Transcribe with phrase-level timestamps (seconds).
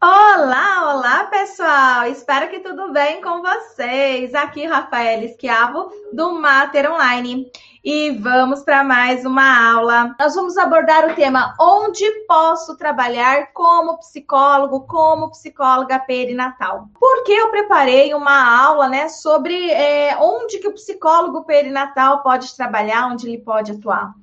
[0.00, 2.06] Olá, olá pessoal!
[2.06, 4.32] Espero que tudo bem com vocês.
[4.32, 7.50] Aqui Rafael Esquiavo do Mater Online
[7.82, 10.14] e vamos para mais uma aula.
[10.16, 16.86] Nós vamos abordar o tema onde posso trabalhar como psicólogo, como psicóloga perinatal.
[16.96, 23.08] Porque eu preparei uma aula, né, sobre é, onde que o psicólogo perinatal pode trabalhar,
[23.08, 24.14] onde ele pode atuar.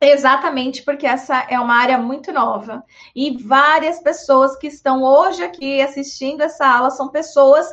[0.00, 2.84] Exatamente, porque essa é uma área muito nova.
[3.14, 7.66] E várias pessoas que estão hoje aqui assistindo essa aula são pessoas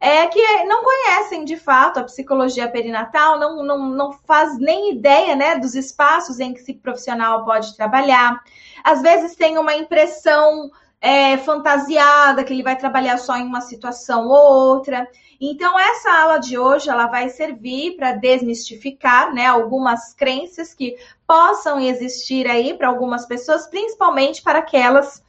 [0.00, 5.36] é, que não conhecem de fato a psicologia perinatal, não, não, não faz nem ideia
[5.36, 8.42] né, dos espaços em que esse profissional pode trabalhar.
[8.82, 14.26] Às vezes tem uma impressão é, fantasiada que ele vai trabalhar só em uma situação
[14.26, 15.06] ou outra.
[15.40, 20.96] Então, essa aula de hoje ela vai servir para desmistificar né, algumas crenças que
[21.26, 25.24] possam existir aí para algumas pessoas, principalmente para aquelas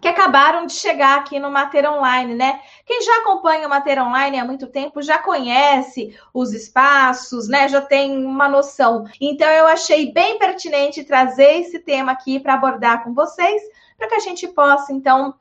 [0.00, 2.60] que acabaram de chegar aqui no Mater Online, né?
[2.86, 7.68] Quem já acompanha o Mater Online há muito tempo já conhece os espaços, né?
[7.68, 9.04] Já tem uma noção.
[9.20, 13.62] Então eu achei bem pertinente trazer esse tema aqui para abordar com vocês,
[13.98, 15.34] para que a gente possa então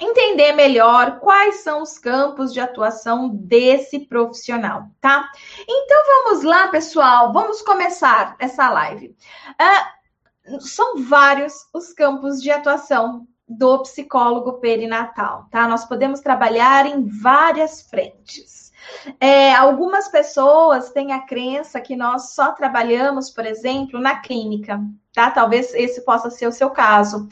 [0.00, 5.30] entender melhor quais são os campos de atuação desse profissional, tá?
[5.68, 9.14] Então vamos lá, pessoal, vamos começar essa live.
[9.50, 15.68] Uh, são vários os campos de atuação do psicólogo perinatal, tá?
[15.68, 18.72] Nós podemos trabalhar em várias frentes.
[19.20, 24.80] É, algumas pessoas têm a crença que nós só trabalhamos, por exemplo, na clínica,
[25.12, 25.30] tá?
[25.30, 27.28] Talvez esse possa ser o seu caso.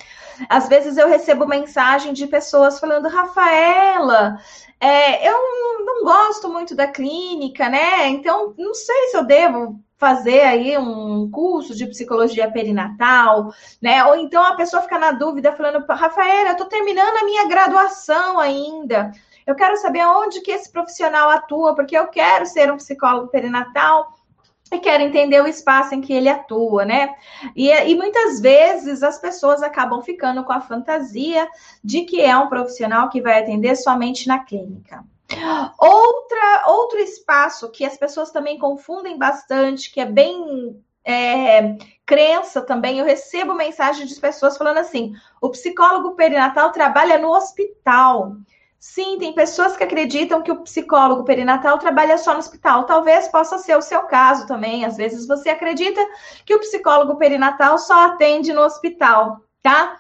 [0.49, 4.39] Às vezes eu recebo mensagem de pessoas falando, Rafaela,
[4.81, 5.37] é, eu
[5.85, 8.09] não gosto muito da clínica, né?
[8.09, 14.05] Então, não sei se eu devo fazer aí um curso de psicologia perinatal, né?
[14.05, 18.39] Ou então a pessoa fica na dúvida falando, Rafaela, eu tô terminando a minha graduação
[18.39, 19.11] ainda.
[19.45, 24.13] Eu quero saber onde que esse profissional atua, porque eu quero ser um psicólogo perinatal
[24.71, 27.15] e quero entender o espaço em que ele atua, né?
[27.57, 31.49] E, e, muitas vezes as pessoas acabam ficando com a fantasia
[31.83, 35.05] de que é um profissional que vai atender somente na clínica.
[35.79, 42.99] Outra, outro espaço que as pessoas também confundem bastante, que é bem é, crença também,
[42.99, 48.37] eu recebo mensagem de pessoas falando assim: o psicólogo perinatal trabalha no hospital.
[48.81, 52.85] Sim, tem pessoas que acreditam que o psicólogo perinatal trabalha só no hospital.
[52.85, 54.85] Talvez possa ser o seu caso também.
[54.85, 56.01] Às vezes você acredita
[56.47, 59.99] que o psicólogo perinatal só atende no hospital, tá?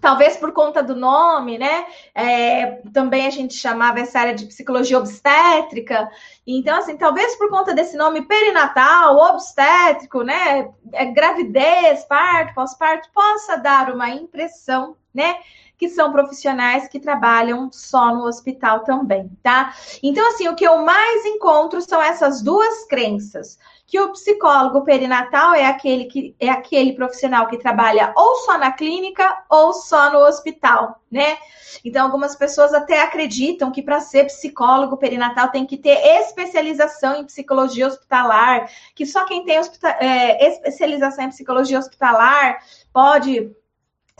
[0.00, 1.84] Talvez por conta do nome, né?
[2.14, 6.08] É, também a gente chamava essa área de psicologia obstétrica.
[6.46, 10.70] Então, assim, talvez por conta desse nome perinatal, obstétrico, né?
[10.92, 15.36] É, gravidez, parto, pós-parto, possa dar uma impressão, né?
[15.82, 19.74] Que são profissionais que trabalham só no hospital também, tá?
[20.00, 23.58] Então, assim, o que eu mais encontro são essas duas crenças.
[23.84, 28.70] Que o psicólogo perinatal é aquele que é aquele profissional que trabalha ou só na
[28.70, 31.36] clínica ou só no hospital, né?
[31.84, 37.24] Então, algumas pessoas até acreditam que para ser psicólogo perinatal tem que ter especialização em
[37.24, 39.56] psicologia hospitalar, que só quem tem
[39.98, 42.60] é, especialização em psicologia hospitalar
[42.92, 43.50] pode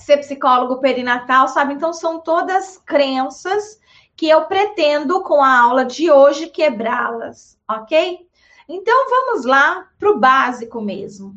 [0.02, 1.74] ser psicólogo perinatal, sabe?
[1.74, 3.80] Então, são todas crenças
[4.16, 8.26] que eu pretendo, com a aula de hoje, quebrá-las, ok?
[8.68, 11.34] Então, vamos lá para o básico mesmo.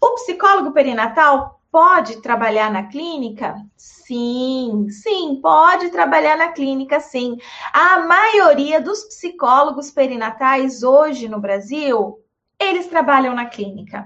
[0.00, 3.56] O psicólogo perinatal pode trabalhar na clínica?
[3.76, 7.36] Sim, sim, pode trabalhar na clínica, sim.
[7.72, 12.18] A maioria dos psicólogos perinatais hoje no Brasil
[12.60, 14.04] eles trabalham na clínica.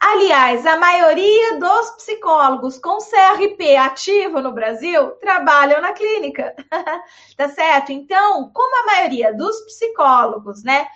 [0.00, 6.54] Aliás, a maioria dos psicólogos com CRP ativo no Brasil trabalham na clínica.
[7.36, 7.92] tá certo?
[7.92, 10.86] Então, como a maioria dos psicólogos, né,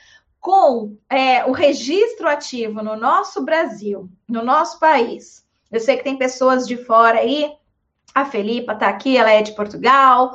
[0.40, 6.16] com é, o registro ativo no nosso Brasil, no nosso país, eu sei que tem
[6.16, 7.52] pessoas de fora aí.
[8.14, 10.34] A Felipa tá aqui, ela é de Portugal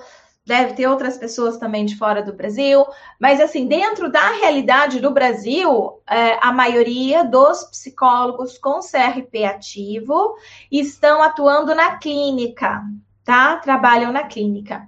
[0.50, 2.84] deve ter outras pessoas também de fora do Brasil,
[3.20, 10.36] mas assim, dentro da realidade do Brasil, é, a maioria dos psicólogos com CRP ativo
[10.72, 12.82] estão atuando na clínica,
[13.24, 13.58] tá?
[13.58, 14.88] Trabalham na clínica.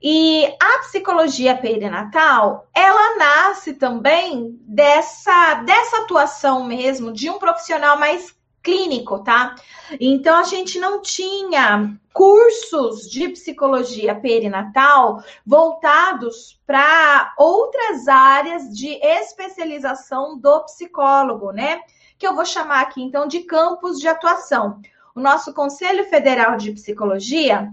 [0.00, 8.32] E a psicologia perinatal, ela nasce também dessa, dessa atuação mesmo de um profissional mais
[8.62, 9.54] clínico, tá?
[9.98, 20.38] Então a gente não tinha cursos de psicologia perinatal voltados para outras áreas de especialização
[20.38, 21.80] do psicólogo, né?
[22.18, 24.80] Que eu vou chamar aqui então de campos de atuação.
[25.14, 27.72] O nosso Conselho Federal de Psicologia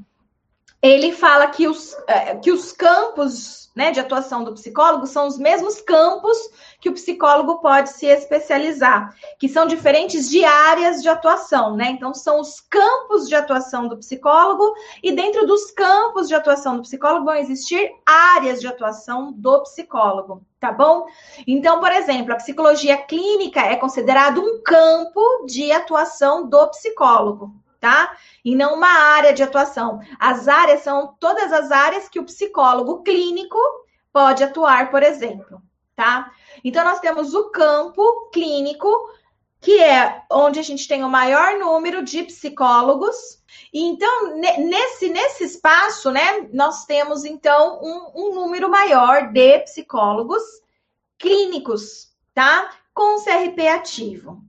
[0.81, 5.37] ele fala que os, é, que os campos né, de atuação do psicólogo são os
[5.37, 6.35] mesmos campos
[6.79, 11.89] que o psicólogo pode se especializar, que são diferentes de áreas de atuação, né?
[11.91, 16.81] Então, são os campos de atuação do psicólogo, e dentro dos campos de atuação do
[16.81, 21.05] psicólogo vão existir áreas de atuação do psicólogo, tá bom?
[21.45, 28.15] Então, por exemplo, a psicologia clínica é considerado um campo de atuação do psicólogo, tá?
[28.43, 29.99] E não uma área de atuação.
[30.19, 33.57] As áreas são todas as áreas que o psicólogo clínico
[34.11, 35.61] pode atuar, por exemplo,
[35.95, 36.31] tá?
[36.63, 38.89] Então, nós temos o campo clínico,
[39.61, 43.43] que é onde a gente tem o maior número de psicólogos.
[43.73, 50.43] E então, nesse, nesse espaço, né, nós temos, então, um, um número maior de psicólogos
[51.17, 52.71] clínicos, tá?
[52.93, 54.41] Com CRP ativo.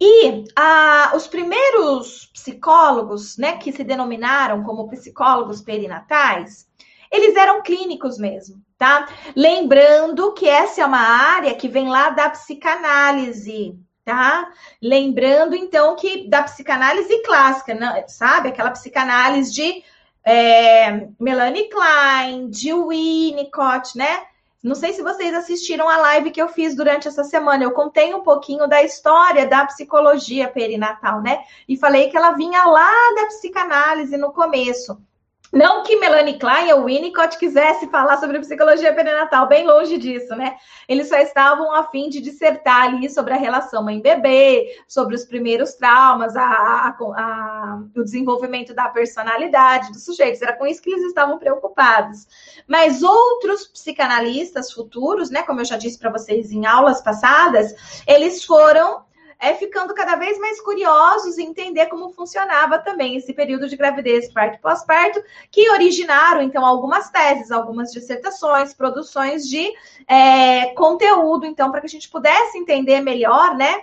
[0.00, 6.68] E ah, os primeiros psicólogos, né, que se denominaram como psicólogos perinatais,
[7.10, 9.08] eles eram clínicos mesmo, tá?
[9.34, 14.52] Lembrando que essa é uma área que vem lá da psicanálise, tá?
[14.80, 18.48] Lembrando, então, que da psicanálise clássica, sabe?
[18.48, 19.82] Aquela psicanálise de
[20.24, 24.22] é, Melanie Klein, de Winnicott, né?
[24.68, 27.64] Não sei se vocês assistiram a live que eu fiz durante essa semana.
[27.64, 31.42] Eu contei um pouquinho da história da psicologia perinatal, né?
[31.66, 35.00] E falei que ela vinha lá da psicanálise no começo.
[35.52, 40.56] Não que Melanie Klein ou Winnicott quisesse falar sobre psicologia perinatal, bem longe disso, né?
[40.86, 45.74] Eles só estavam a fim de dissertar ali sobre a relação mãe-bebê, sobre os primeiros
[45.74, 50.42] traumas, a, a, a, o desenvolvimento da personalidade dos sujeitos.
[50.42, 52.26] Era com isso que eles estavam preocupados.
[52.66, 57.74] Mas outros psicanalistas futuros, né, como eu já disse para vocês em aulas passadas,
[58.06, 59.07] eles foram
[59.40, 64.32] é ficando cada vez mais curiosos em entender como funcionava também esse período de gravidez,
[64.32, 69.72] parto pós-parto, que originaram, então, algumas teses, algumas dissertações, produções de
[70.08, 73.82] é, conteúdo, então, para que a gente pudesse entender melhor, né?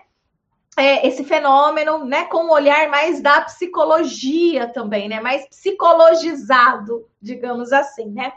[0.77, 7.71] É, esse fenômeno, né, com um olhar mais da psicologia também, né, mais psicologizado, digamos
[7.71, 8.33] assim, né.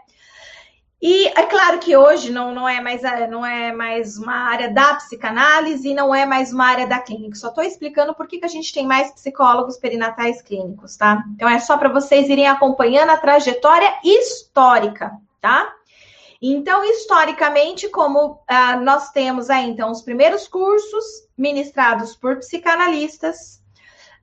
[1.01, 4.95] E é claro que hoje não, não, é mais, não é mais uma área da
[4.95, 7.37] psicanálise, não é mais uma área da clínica.
[7.37, 11.23] Só estou explicando por que, que a gente tem mais psicólogos perinatais clínicos, tá?
[11.37, 15.73] Então é só para vocês irem acompanhando a trajetória histórica, tá?
[16.43, 21.05] Então, historicamente, como ah, nós temos aí, então, os primeiros cursos
[21.37, 23.61] ministrados por psicanalistas,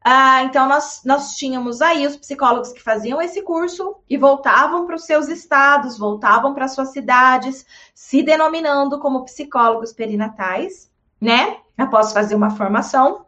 [0.07, 4.97] ah, então, nós, nós tínhamos aí os psicólogos que faziam esse curso e voltavam para
[4.97, 11.57] os seus estados, voltavam para suas cidades, se denominando como psicólogos perinatais, né?
[11.75, 13.25] Após fazer uma formação.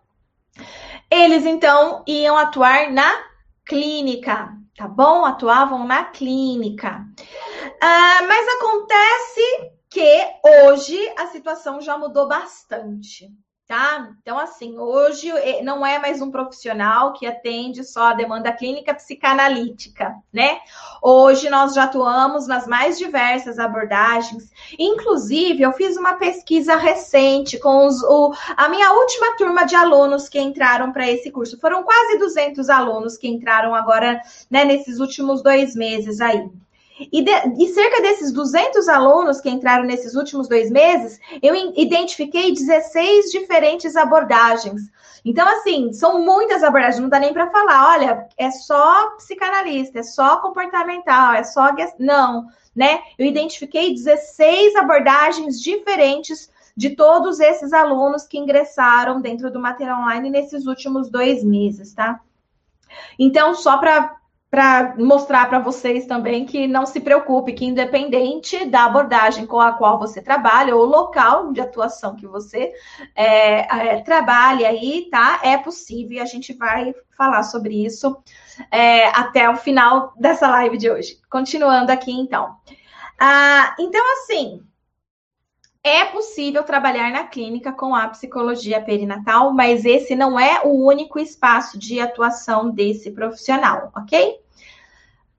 [1.10, 3.24] Eles, então, iam atuar na
[3.66, 5.26] clínica, tá bom?
[5.26, 7.04] Atuavam na clínica.
[7.82, 10.28] Ah, mas acontece que
[10.64, 13.36] hoje a situação já mudou bastante
[13.68, 14.14] tá?
[14.22, 18.94] Então, assim, hoje eh, não é mais um profissional que atende só a demanda clínica
[18.94, 20.60] psicanalítica, né?
[21.02, 24.50] Hoje nós já atuamos nas mais diversas abordagens.
[24.80, 30.30] Inclusive, eu fiz uma pesquisa recente com os, o, a minha última turma de alunos
[30.30, 31.60] que entraram para esse curso.
[31.60, 36.50] Foram quase 200 alunos que entraram agora, né, nesses últimos dois meses aí.
[37.00, 37.32] E, de,
[37.64, 43.96] e, cerca desses 200 alunos que entraram nesses últimos dois meses, eu identifiquei 16 diferentes
[43.96, 44.82] abordagens.
[45.24, 50.04] Então, assim, são muitas abordagens, não dá nem para falar, olha, é só psicanalista, é
[50.04, 51.70] só comportamental, é só.
[52.00, 53.02] Não, né?
[53.18, 60.30] Eu identifiquei 16 abordagens diferentes de todos esses alunos que ingressaram dentro do material online
[60.30, 62.22] nesses últimos dois meses, tá?
[63.18, 64.17] Então, só para
[64.50, 69.74] para mostrar para vocês também que não se preocupe, que independente da abordagem com a
[69.74, 72.72] qual você trabalha, ou local de atuação que você
[73.14, 75.42] é, é, trabalhe aí, tá?
[75.44, 78.16] É possível e a gente vai falar sobre isso
[78.72, 81.20] é, até o final dessa live de hoje.
[81.30, 82.56] Continuando aqui, então.
[83.20, 84.62] Ah, então, assim,
[85.84, 91.20] é possível trabalhar na clínica com a psicologia perinatal, mas esse não é o único
[91.20, 94.40] espaço de atuação desse profissional, ok?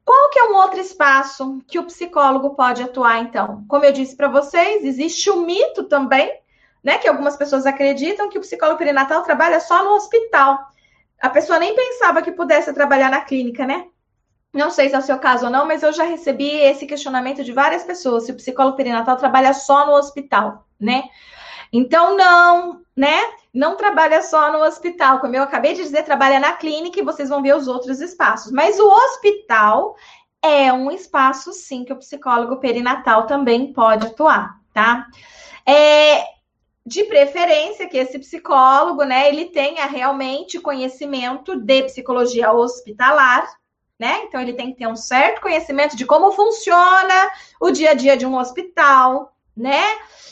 [0.04, 3.64] Qual que é um outro espaço que o psicólogo pode atuar, então?
[3.68, 6.32] Como eu disse para vocês, existe o mito também,
[6.82, 6.96] né?
[6.96, 10.66] Que algumas pessoas acreditam que o psicólogo perinatal trabalha só no hospital.
[11.20, 13.86] A pessoa nem pensava que pudesse trabalhar na clínica, né?
[14.52, 17.44] Não sei se é o seu caso ou não, mas eu já recebi esse questionamento
[17.44, 21.04] de várias pessoas, se o psicólogo perinatal trabalha só no hospital, né?
[21.72, 23.18] Então, não, né?
[23.52, 25.20] Não trabalha só no hospital.
[25.20, 28.50] Como eu acabei de dizer, trabalha na clínica e vocês vão ver os outros espaços.
[28.50, 29.94] Mas o hospital
[30.42, 35.06] é um espaço, sim, que o psicólogo perinatal também pode atuar, tá?
[35.66, 36.24] É,
[36.86, 43.46] de preferência que esse psicólogo, né, ele tenha realmente conhecimento de psicologia hospitalar,
[43.98, 44.22] né?
[44.24, 48.16] Então ele tem que ter um certo conhecimento de como funciona o dia a dia
[48.16, 49.82] de um hospital, né?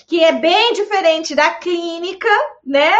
[0.07, 2.29] Que é bem diferente da clínica,
[2.65, 2.93] né?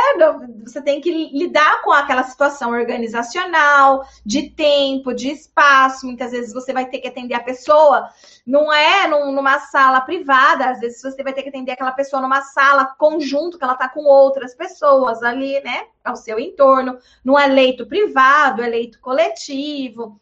[0.65, 6.05] Você tem que lidar com aquela situação organizacional, de tempo, de espaço.
[6.05, 8.09] Muitas vezes você vai ter que atender a pessoa,
[8.45, 12.43] não é numa sala privada, às vezes você vai ter que atender aquela pessoa numa
[12.43, 15.87] sala conjunto, que ela tá com outras pessoas ali, né?
[16.05, 16.99] Ao seu entorno.
[17.25, 20.21] Não é leito privado, é leito coletivo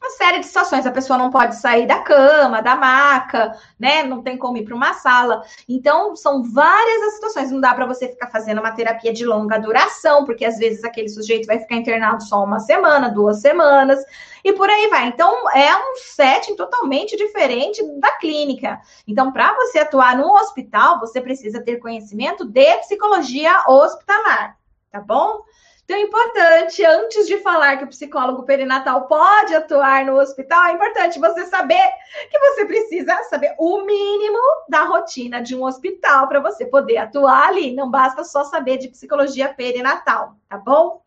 [0.00, 0.86] uma série de situações.
[0.86, 4.02] A pessoa não pode sair da cama, da maca, né?
[4.02, 5.42] Não tem como ir para uma sala.
[5.68, 7.50] Então, são várias as situações.
[7.50, 11.08] Não dá para você ficar fazendo uma terapia de longa duração, porque às vezes aquele
[11.08, 14.02] sujeito vai ficar internado só uma semana, duas semanas,
[14.42, 15.06] e por aí vai.
[15.08, 18.80] Então, é um setting totalmente diferente da clínica.
[19.06, 24.56] Então, para você atuar no hospital, você precisa ter conhecimento de psicologia hospitalar,
[24.90, 25.42] tá bom?
[25.90, 30.72] Então, é importante, antes de falar que o psicólogo perinatal pode atuar no hospital, é
[30.74, 31.82] importante você saber
[32.30, 37.48] que você precisa saber o mínimo da rotina de um hospital para você poder atuar
[37.48, 37.74] ali.
[37.74, 41.02] Não basta só saber de psicologia perinatal, tá bom?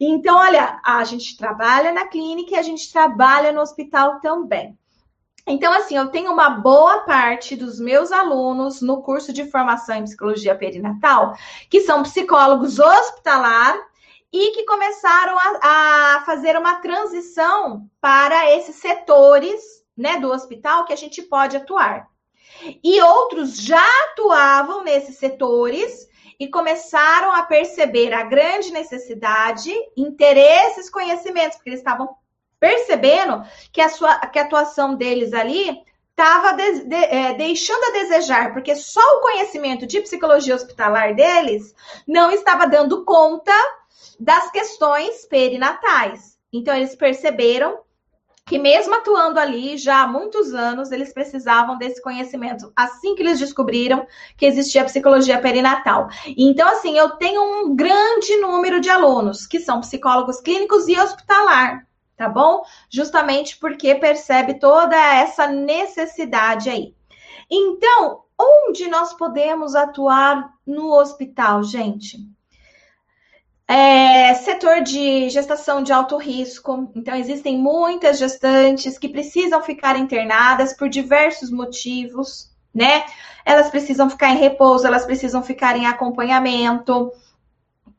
[0.00, 4.76] Então, olha, a gente trabalha na clínica e a gente trabalha no hospital também.
[5.46, 10.02] Então, assim, eu tenho uma boa parte dos meus alunos no curso de formação em
[10.02, 11.34] psicologia perinatal
[11.70, 13.87] que são psicólogos hospitalar
[14.32, 19.60] e que começaram a, a fazer uma transição para esses setores
[19.96, 22.08] né, do hospital que a gente pode atuar.
[22.82, 26.08] E outros já atuavam nesses setores
[26.38, 32.16] e começaram a perceber a grande necessidade, interesses, conhecimentos, porque eles estavam
[32.60, 33.42] percebendo
[33.72, 38.52] que a, sua, que a atuação deles ali estava de, de, é, deixando a desejar,
[38.52, 41.74] porque só o conhecimento de psicologia hospitalar deles
[42.06, 43.52] não estava dando conta
[44.18, 46.38] das questões perinatais.
[46.52, 47.80] Então, eles perceberam
[48.48, 53.38] que, mesmo atuando ali já há muitos anos, eles precisavam desse conhecimento assim que eles
[53.38, 56.08] descobriram que existia psicologia perinatal.
[56.36, 61.86] Então, assim, eu tenho um grande número de alunos que são psicólogos clínicos e hospitalar,
[62.16, 62.62] tá bom?
[62.90, 66.94] Justamente porque percebe toda essa necessidade aí.
[67.50, 72.18] Então, onde nós podemos atuar no hospital, gente?
[73.70, 76.90] É, setor de gestação de alto risco.
[76.96, 83.04] Então, existem muitas gestantes que precisam ficar internadas por diversos motivos, né?
[83.44, 87.12] Elas precisam ficar em repouso, elas precisam ficar em acompanhamento.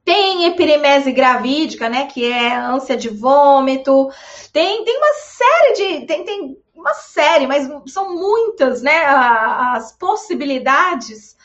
[0.04, 2.08] Tem epirimese gravídica, né?
[2.08, 4.10] Que é ânsia de vômito.
[4.52, 6.06] Tem, tem uma série de.
[6.08, 9.06] Tem, tem uma série, mas são muitas, né?
[9.06, 11.38] As possibilidades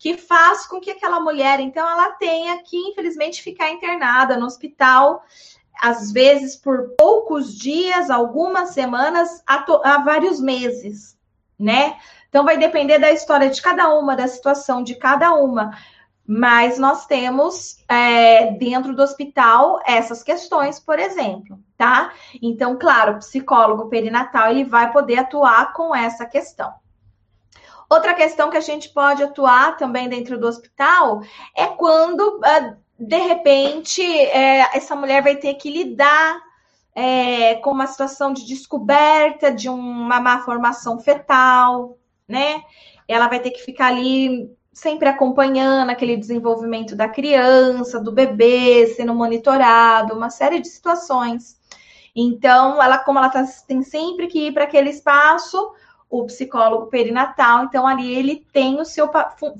[0.00, 5.22] que faz com que aquela mulher, então, ela tenha que, infelizmente, ficar internada no hospital,
[5.78, 11.18] às vezes por poucos dias, algumas semanas, a, a vários meses,
[11.58, 11.98] né?
[12.30, 15.76] Então, vai depender da história de cada uma, da situação de cada uma.
[16.26, 22.10] Mas nós temos é, dentro do hospital essas questões, por exemplo, tá?
[22.40, 26.72] Então, claro, o psicólogo perinatal ele vai poder atuar com essa questão.
[27.90, 31.22] Outra questão que a gente pode atuar também dentro do hospital
[31.56, 36.40] é quando, ah, de repente, é, essa mulher vai ter que lidar
[36.94, 42.62] é, com uma situação de descoberta de uma má formação fetal, né?
[43.08, 49.14] Ela vai ter que ficar ali sempre acompanhando aquele desenvolvimento da criança, do bebê, sendo
[49.14, 51.58] monitorado, uma série de situações.
[52.14, 55.72] Então, ela, como ela tá, tem sempre que ir para aquele espaço,
[56.10, 59.08] o psicólogo perinatal, então ali ele tem o seu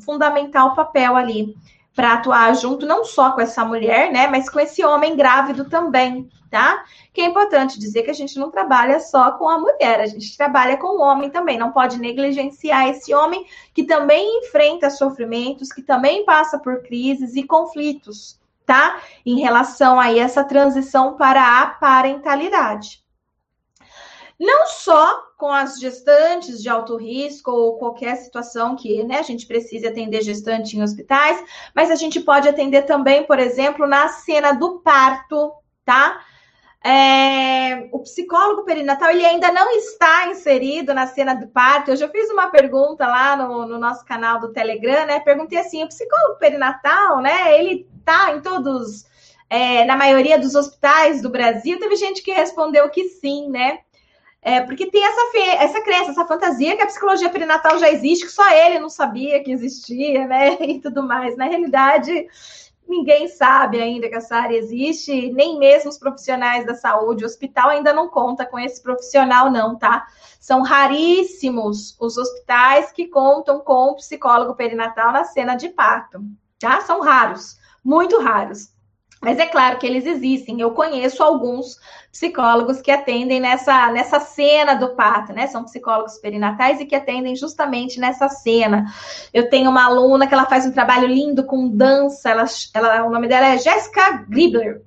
[0.05, 1.57] fundamental papel ali
[1.95, 6.29] para atuar junto não só com essa mulher, né, mas com esse homem grávido também,
[6.51, 6.85] tá?
[7.13, 10.37] Que é importante dizer que a gente não trabalha só com a mulher, a gente
[10.37, 15.83] trabalha com o homem também, não pode negligenciar esse homem que também enfrenta sofrimentos, que
[15.83, 19.01] também passa por crises e conflitos, tá?
[19.25, 23.03] Em relação a essa transição para a parentalidade.
[24.41, 29.47] Não só com as gestantes de alto risco ou qualquer situação que né, a gente
[29.47, 31.45] precise atender gestante em hospitais,
[31.77, 35.53] mas a gente pode atender também, por exemplo, na cena do parto,
[35.85, 36.25] tá?
[36.83, 41.91] É, o psicólogo perinatal ele ainda não está inserido na cena do parto.
[41.91, 45.21] Eu já fiz uma pergunta lá no, no nosso canal do Telegram, né?
[45.21, 47.61] Perguntei assim: o psicólogo perinatal, né?
[47.61, 49.05] Ele tá em todos,
[49.51, 51.79] é, na maioria dos hospitais do Brasil.
[51.79, 53.81] Teve gente que respondeu que sim, né?
[54.43, 58.33] É, porque tem essa, essa crença, essa fantasia que a psicologia perinatal já existe, que
[58.33, 60.57] só ele não sabia que existia, né?
[60.61, 61.37] E tudo mais.
[61.37, 62.27] Na realidade,
[62.89, 67.23] ninguém sabe ainda que essa área existe, nem mesmo os profissionais da saúde.
[67.23, 70.07] O hospital ainda não conta com esse profissional, não, tá?
[70.41, 76.21] São raríssimos os hospitais que contam com psicólogo perinatal na cena de parto,
[76.59, 76.81] tá?
[76.81, 78.71] São raros, muito raros.
[79.21, 80.61] Mas é claro que eles existem.
[80.61, 81.79] Eu conheço alguns
[82.11, 85.47] psicólogos que atendem nessa, nessa cena do parto, né?
[85.47, 88.87] São psicólogos perinatais e que atendem justamente nessa cena.
[89.33, 92.31] Eu tenho uma aluna que ela faz um trabalho lindo com dança.
[92.31, 94.83] Ela, ela, o nome dela é Jessica Gribler.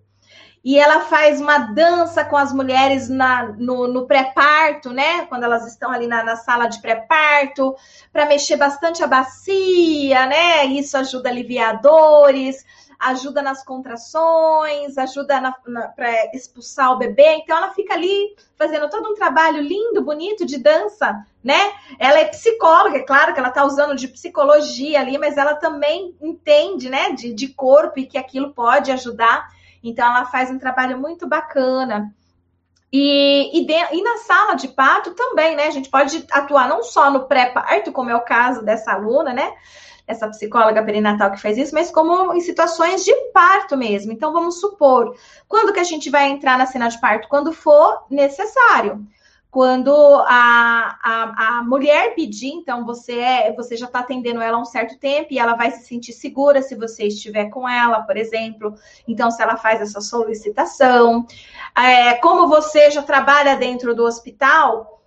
[0.63, 5.25] E ela faz uma dança com as mulheres na, no, no pré-parto, né?
[5.25, 7.75] Quando elas estão ali na, na sala de pré-parto,
[8.13, 10.65] para mexer bastante a bacia, né?
[10.65, 12.65] Isso ajuda a aliviar dores
[12.99, 15.53] ajuda nas contrações, ajuda
[15.95, 17.35] para expulsar o bebê.
[17.35, 21.73] Então, ela fica ali fazendo todo um trabalho lindo, bonito de dança, né?
[21.99, 26.15] Ela é psicóloga, é claro que ela está usando de psicologia ali, mas ela também
[26.21, 29.49] entende, né, de, de corpo e que aquilo pode ajudar.
[29.83, 32.13] Então, ela faz um trabalho muito bacana.
[32.95, 35.65] E, e, de, e, na sala de parto também, né?
[35.65, 39.51] A gente pode atuar não só no pré-parto, como é o caso dessa aluna, né?
[40.05, 44.11] Essa psicóloga perinatal que faz isso, mas como em situações de parto mesmo.
[44.11, 45.15] Então, vamos supor,
[45.47, 47.27] quando que a gente vai entrar na cena de parto?
[47.27, 49.05] Quando for necessário.
[49.49, 49.93] Quando
[50.25, 54.65] a, a, a mulher pedir, então você é, você já está atendendo ela há um
[54.65, 58.73] certo tempo e ela vai se sentir segura se você estiver com ela, por exemplo.
[59.07, 61.27] Então, se ela faz essa solicitação,
[61.77, 65.02] é, como você já trabalha dentro do hospital,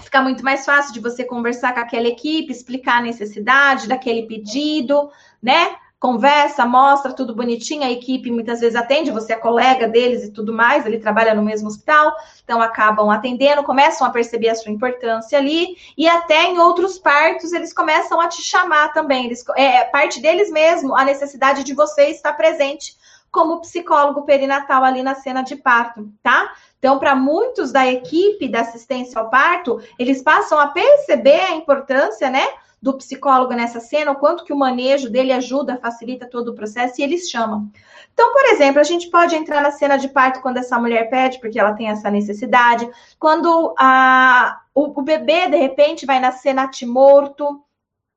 [0.00, 5.10] fica muito mais fácil de você conversar com aquela equipe, explicar a necessidade daquele pedido,
[5.42, 5.76] né?
[6.00, 10.52] Conversa, mostra tudo bonitinho, a equipe muitas vezes atende, você é colega deles e tudo
[10.52, 12.14] mais, ele trabalha no mesmo hospital,
[12.44, 17.52] então acabam atendendo, começam a perceber a sua importância ali, e até em outros partos
[17.52, 22.10] eles começam a te chamar também, eles, é parte deles mesmo a necessidade de você
[22.10, 22.96] estar presente
[23.30, 26.52] como psicólogo perinatal ali na cena de parto, tá?
[26.78, 32.30] Então, para muitos da equipe da assistência ao parto, eles passam a perceber a importância,
[32.30, 32.46] né,
[32.80, 37.00] do psicólogo nessa cena, o quanto que o manejo dele ajuda, facilita todo o processo
[37.00, 37.68] e eles chamam.
[38.14, 41.40] Então, por exemplo, a gente pode entrar na cena de parto quando essa mulher pede,
[41.40, 42.88] porque ela tem essa necessidade,
[43.18, 47.62] quando a, o, o bebê, de repente, vai nascer natimorto,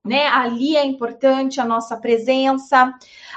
[0.04, 0.28] né?
[0.28, 2.94] Ali é importante a nossa presença.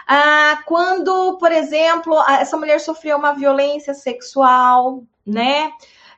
[0.06, 5.70] Ah, quando, por exemplo, essa mulher sofreu uma violência sexual, né?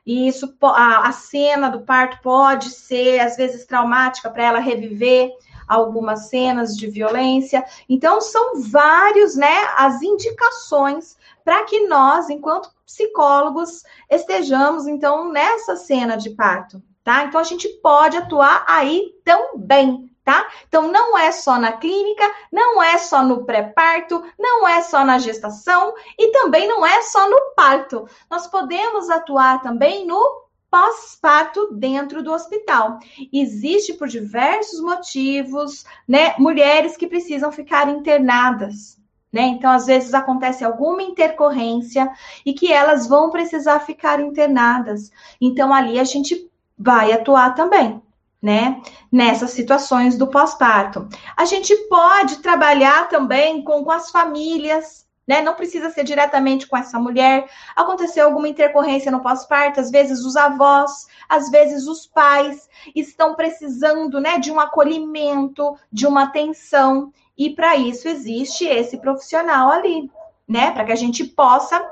[0.05, 5.33] E isso, a, a cena do parto pode ser, às vezes, traumática para ela reviver
[5.67, 7.65] algumas cenas de violência.
[7.89, 16.15] Então, são vários, né, as indicações para que nós, enquanto psicólogos, estejamos, então, nessa cena
[16.15, 17.25] de parto, tá?
[17.25, 20.45] Então, a gente pode atuar aí também, tá?
[20.67, 25.17] Então, não é só na clínica, não é só no pré-parto, não é só na
[25.17, 28.05] gestação e também não é só no parto.
[28.29, 32.99] Nós podemos atuar também no pós-parto dentro do hospital.
[33.31, 38.97] Existe por diversos motivos, né, mulheres que precisam ficar internadas.
[39.31, 39.43] Né?
[39.43, 42.11] Então, às vezes acontece alguma intercorrência
[42.45, 45.09] e que elas vão precisar ficar internadas.
[45.39, 48.01] Então, ali a gente vai atuar também
[48.41, 48.81] né?
[49.11, 51.07] Nessas situações do pós-parto.
[51.35, 55.41] A gente pode trabalhar também com, com as famílias, né?
[55.41, 57.49] Não precisa ser diretamente com essa mulher.
[57.75, 64.21] Aconteceu alguma intercorrência no pós-parto, às vezes os avós, às vezes os pais estão precisando,
[64.21, 70.09] né, de um acolhimento, de uma atenção, e para isso existe esse profissional ali,
[70.47, 71.85] né, para que a gente possa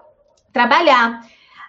[0.54, 1.28] trabalhar.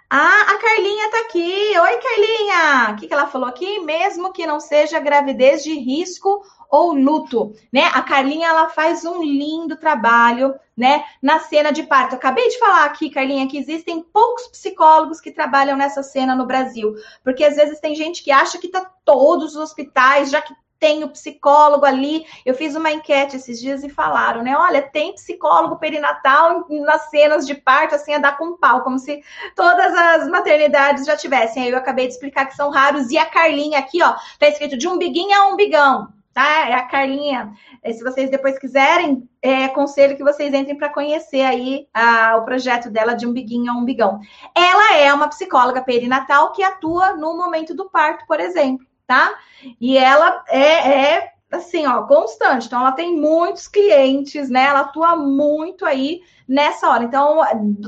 [0.08, 1.78] Ah, a Carlinha tá aqui.
[1.78, 2.92] Oi, Carlinha.
[2.92, 3.80] O que, que ela falou aqui?
[3.80, 7.84] Mesmo que não seja gravidez de risco ou luto, né?
[7.92, 12.12] A Carlinha ela faz um lindo trabalho, né, na cena de parto.
[12.12, 16.46] Eu acabei de falar aqui, Carlinha, que existem poucos psicólogos que trabalham nessa cena no
[16.46, 20.54] Brasil, porque às vezes tem gente que acha que tá todos os hospitais, já que
[20.78, 22.24] tem o psicólogo ali.
[22.44, 24.56] Eu fiz uma enquete esses dias e falaram, né?
[24.56, 29.22] Olha, tem psicólogo perinatal nas cenas de parto, assim, a dar com pau, como se
[29.54, 31.62] todas as maternidades já tivessem.
[31.62, 33.10] Aí eu acabei de explicar que são raros.
[33.10, 36.68] E a Carlinha aqui, ó, tá escrito de umbiguinho a umbigão, tá?
[36.68, 37.52] É a Carlinha.
[37.82, 42.44] É, se vocês depois quiserem, é aconselho que vocês entrem para conhecer aí a, o
[42.44, 44.20] projeto dela de umbiguinho a umbigão.
[44.54, 49.38] Ela é uma psicóloga perinatal que atua no momento do parto, por exemplo tá?
[49.80, 52.66] E ela é, é assim, ó, constante.
[52.66, 54.64] Então, ela tem muitos clientes, né?
[54.64, 57.04] Ela atua muito aí nessa hora.
[57.04, 57.44] Então,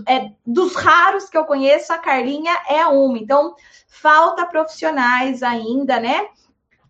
[0.07, 3.18] é, dos raros que eu conheço, a Carlinha é uma.
[3.18, 3.54] Então,
[3.87, 6.28] falta profissionais ainda, né?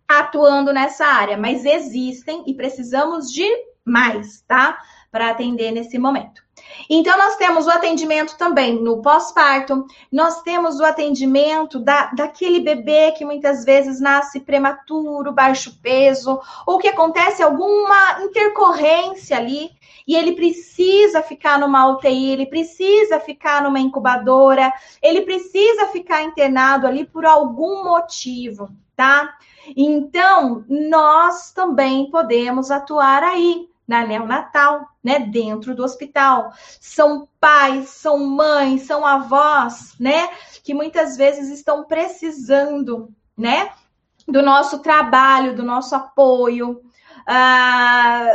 [0.07, 3.47] Atuando nessa área, mas existem e precisamos de
[3.85, 4.77] mais, tá?
[5.11, 6.43] Para atender nesse momento.
[6.89, 13.11] Então, nós temos o atendimento também no pós-parto, nós temos o atendimento da, daquele bebê
[13.11, 19.71] que muitas vezes nasce prematuro, baixo peso, ou que acontece alguma intercorrência ali
[20.09, 26.87] e ele precisa ficar numa UTI, ele precisa ficar numa incubadora, ele precisa ficar internado
[26.87, 29.35] ali por algum motivo, tá?
[29.77, 36.53] Então, nós também podemos atuar aí na neonatal, né, dentro do hospital.
[36.79, 40.29] São pais, são mães, são avós, né,
[40.63, 43.71] que muitas vezes estão precisando, né,
[44.27, 46.83] do nosso trabalho, do nosso apoio,
[47.25, 48.27] ah,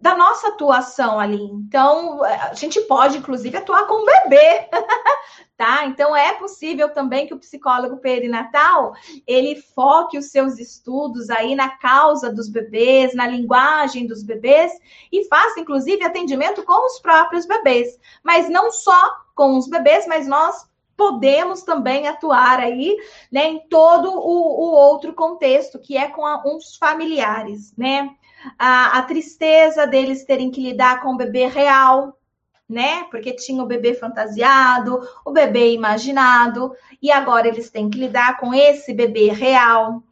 [0.00, 1.42] da nossa atuação ali.
[1.42, 4.68] Então, a gente pode, inclusive, atuar com o bebê,
[5.60, 5.84] tá?
[5.84, 8.94] Então é possível também que o psicólogo perinatal
[9.26, 14.72] ele foque os seus estudos aí na causa dos bebês, na linguagem dos bebês
[15.12, 20.26] e faça inclusive atendimento com os próprios bebês, mas não só com os bebês, mas
[20.26, 22.96] nós podemos também atuar aí,
[23.30, 28.14] né, em todo o, o outro contexto, que é com a, uns familiares, né?
[28.58, 32.18] A, a tristeza deles terem que lidar com o bebê real,
[32.68, 33.04] né?
[33.10, 36.72] Porque tinha o bebê fantasiado, o bebê imaginado,
[37.02, 40.02] e agora eles têm que lidar com esse bebê real.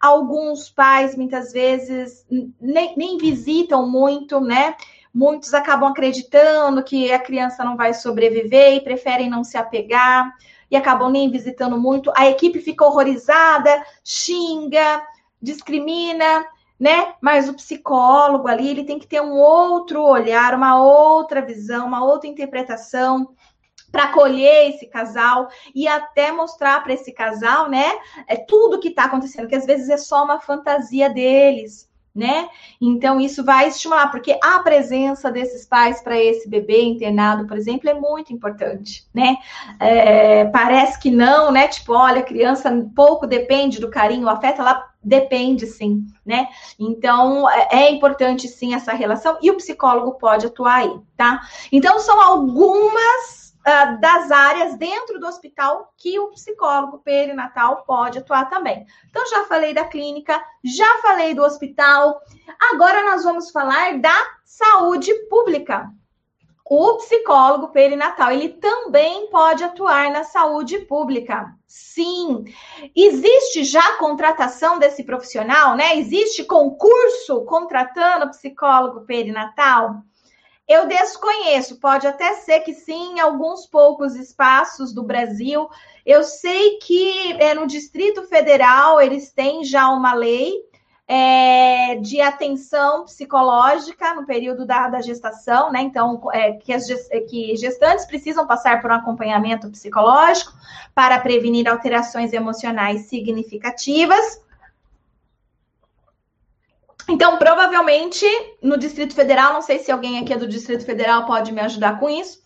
[0.00, 2.26] Alguns pais, muitas vezes,
[2.58, 4.74] nem, nem visitam muito, né?
[5.12, 10.34] Muitos acabam acreditando que a criança não vai sobreviver e preferem não se apegar
[10.70, 12.10] e acabam nem visitando muito.
[12.16, 15.02] A equipe fica horrorizada, xinga,
[15.40, 16.44] discrimina
[16.78, 17.14] né?
[17.20, 22.04] Mas o psicólogo ali, ele tem que ter um outro olhar, uma outra visão, uma
[22.04, 23.34] outra interpretação
[23.90, 29.04] para acolher esse casal e até mostrar para esse casal, né, é tudo que está
[29.04, 32.48] acontecendo, que às vezes é só uma fantasia deles, né?
[32.80, 37.90] Então isso vai estimular, porque a presença desses pais para esse bebê internado, por exemplo,
[37.90, 39.36] é muito importante, né?
[39.78, 41.68] É, parece que não, né?
[41.68, 46.48] Tipo, olha, criança pouco depende do carinho, o afeto, ela Depende, sim, né?
[46.76, 51.42] Então, é, é importante, sim, essa relação e o psicólogo pode atuar aí, tá?
[51.70, 58.48] Então, são algumas uh, das áreas dentro do hospital que o psicólogo perinatal pode atuar
[58.48, 58.86] também.
[59.10, 62.20] Então, já falei da clínica, já falei do hospital,
[62.72, 65.90] agora nós vamos falar da saúde pública.
[66.68, 71.54] O psicólogo perinatal, ele também pode atuar na saúde pública.
[71.64, 72.44] Sim.
[72.94, 75.96] Existe já contratação desse profissional, né?
[75.96, 80.02] Existe concurso contratando psicólogo perinatal?
[80.68, 85.68] Eu desconheço, pode até ser que sim, em alguns poucos espaços do Brasil.
[86.04, 90.52] Eu sei que é, no Distrito Federal eles têm já uma lei
[91.08, 95.82] é, de atenção psicológica no período da, da gestação, né?
[95.82, 96.86] Então, é, que, as,
[97.28, 100.52] que gestantes precisam passar por um acompanhamento psicológico
[100.94, 104.44] para prevenir alterações emocionais significativas.
[107.08, 108.26] Então, provavelmente,
[108.60, 112.00] no Distrito Federal, não sei se alguém aqui é do Distrito Federal pode me ajudar
[112.00, 112.44] com isso,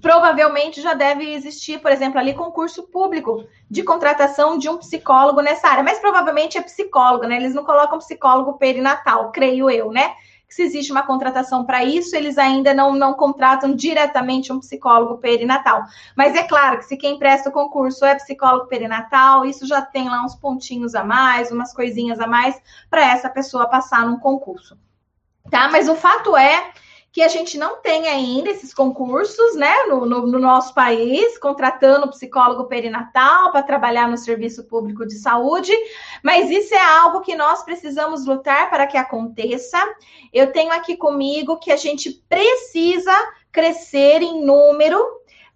[0.00, 5.68] provavelmente já deve existir, por exemplo, ali concurso público de contratação de um psicólogo nessa
[5.68, 7.36] área, mas provavelmente é psicólogo, né?
[7.36, 10.14] Eles não colocam psicólogo perinatal, creio eu, né?
[10.52, 15.16] Que se existe uma contratação para isso, eles ainda não, não contratam diretamente um psicólogo
[15.16, 15.82] perinatal.
[16.14, 20.10] Mas é claro que se quem presta o concurso é psicólogo perinatal, isso já tem
[20.10, 22.60] lá uns pontinhos a mais, umas coisinhas a mais
[22.90, 24.76] para essa pessoa passar num concurso.
[25.50, 25.70] Tá?
[25.70, 26.70] Mas o fato é
[27.12, 32.08] que a gente não tem ainda esses concursos, né, no, no, no nosso país, contratando
[32.08, 35.72] psicólogo perinatal para trabalhar no serviço público de saúde,
[36.22, 39.78] mas isso é algo que nós precisamos lutar para que aconteça.
[40.32, 43.12] Eu tenho aqui comigo que a gente precisa
[43.52, 44.98] crescer em número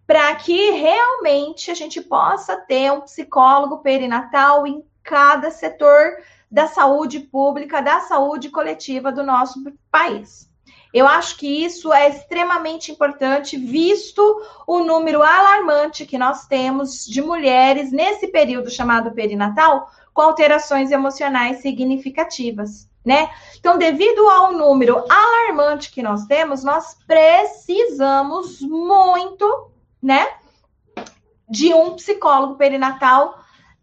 [0.07, 6.19] para que realmente a gente possa ter um psicólogo perinatal em cada setor
[6.51, 10.55] da saúde pública, da saúde coletiva do nosso país.
[10.97, 17.21] Eu acho que isso é extremamente importante, visto o número alarmante que nós temos de
[17.21, 22.89] mulheres nesse período chamado perinatal com alterações emocionais significativas.
[23.05, 23.29] Né?
[23.59, 29.71] Então, devido ao número alarmante que nós temos, nós precisamos muito,
[30.03, 30.27] né,
[31.47, 33.39] de um psicólogo perinatal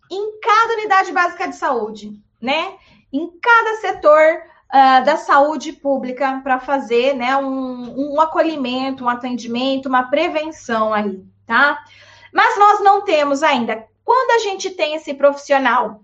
[0.09, 2.73] em cada unidade básica de saúde, né?
[3.13, 9.87] Em cada setor uh, da saúde pública para fazer né, um, um acolhimento, um atendimento,
[9.87, 11.83] uma prevenção aí, tá?
[12.33, 13.85] Mas nós não temos ainda.
[14.03, 16.01] Quando a gente tem esse profissional,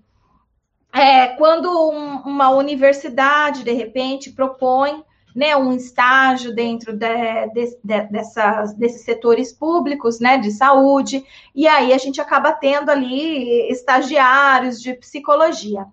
[0.93, 5.03] é, quando um, uma universidade, de repente, propõe
[5.35, 11.23] né, um estágio dentro de, de, de, dessas, desses setores públicos né, de saúde,
[11.55, 15.85] e aí a gente acaba tendo ali estagiários de psicologia.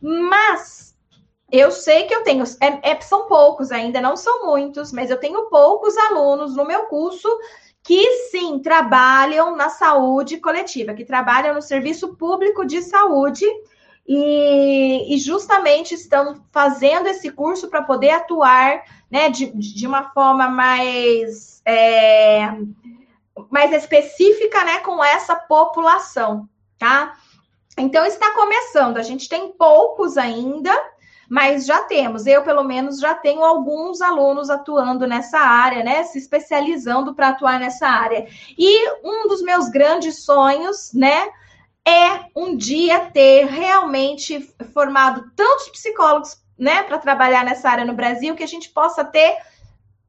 [0.00, 0.81] Mas
[1.52, 5.20] eu sei que eu tenho, é, é, são poucos ainda, não são muitos, mas eu
[5.20, 7.28] tenho poucos alunos no meu curso
[7.82, 13.44] que sim trabalham na saúde coletiva, que trabalham no serviço público de saúde
[14.06, 20.48] e, e justamente estão fazendo esse curso para poder atuar né, de, de uma forma
[20.48, 22.48] mais, é,
[23.50, 27.14] mais específica né, com essa população, tá?
[27.76, 30.72] Então está começando, a gente tem poucos ainda,
[31.32, 32.26] mas já temos.
[32.26, 36.02] Eu, pelo menos, já tenho alguns alunos atuando nessa área, né?
[36.02, 38.26] Se especializando para atuar nessa área.
[38.58, 41.30] E um dos meus grandes sonhos, né?
[41.88, 48.36] É um dia ter realmente formado tantos psicólogos, né, para trabalhar nessa área no Brasil,
[48.36, 49.38] que a gente possa ter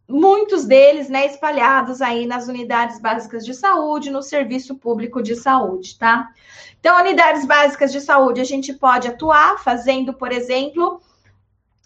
[0.05, 5.97] muitos deles, né, espalhados aí nas unidades básicas de saúde, no serviço público de saúde,
[5.97, 6.29] tá?
[6.81, 11.01] Então, unidades básicas de saúde, a gente pode atuar fazendo, por exemplo,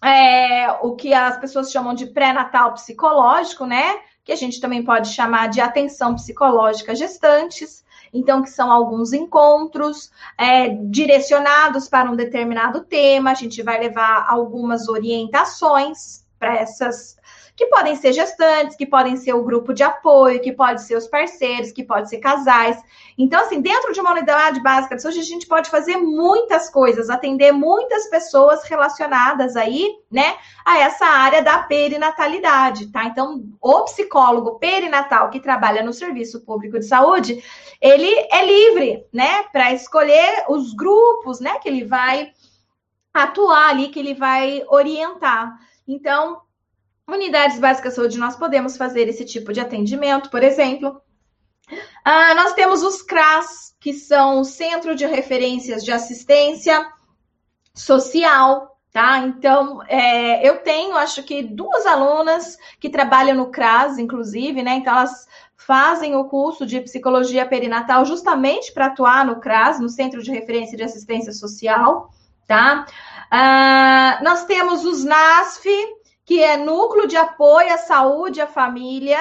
[0.04, 4.00] é, o que as pessoas chamam de pré-natal psicológico, né?
[4.24, 7.86] Que a gente também pode chamar de atenção psicológica gestantes.
[8.14, 13.32] Então, que são alguns encontros é, direcionados para um determinado tema.
[13.32, 17.18] A gente vai levar algumas orientações para essas
[17.58, 21.08] que podem ser gestantes, que podem ser o grupo de apoio, que pode ser os
[21.08, 22.80] parceiros, que pode ser casais.
[23.18, 27.10] Então, assim, dentro de uma unidade básica de saúde, a gente pode fazer muitas coisas,
[27.10, 33.06] atender muitas pessoas relacionadas aí, né, a essa área da perinatalidade, tá?
[33.06, 37.44] Então, o psicólogo perinatal que trabalha no serviço público de saúde,
[37.82, 42.32] ele é livre, né, para escolher os grupos, né, que ele vai
[43.12, 45.58] atuar ali, que ele vai orientar.
[45.88, 46.42] Então,
[47.08, 51.02] Unidades básicas de saúde, nós podemos fazer esse tipo de atendimento, por exemplo.
[52.04, 56.86] Ah, nós temos os CRAS, que são o Centro de Referências de Assistência
[57.74, 59.20] Social, tá?
[59.20, 64.76] Então, é, eu tenho, acho que duas alunas que trabalham no CRAS, inclusive, né?
[64.76, 70.22] Então, elas fazem o curso de psicologia perinatal justamente para atuar no CRAS, no Centro
[70.22, 72.10] de Referência de Assistência Social,
[72.46, 72.86] tá?
[73.30, 75.70] Ah, nós temos os NASF,
[76.28, 79.18] que é Núcleo de Apoio à Saúde à Família,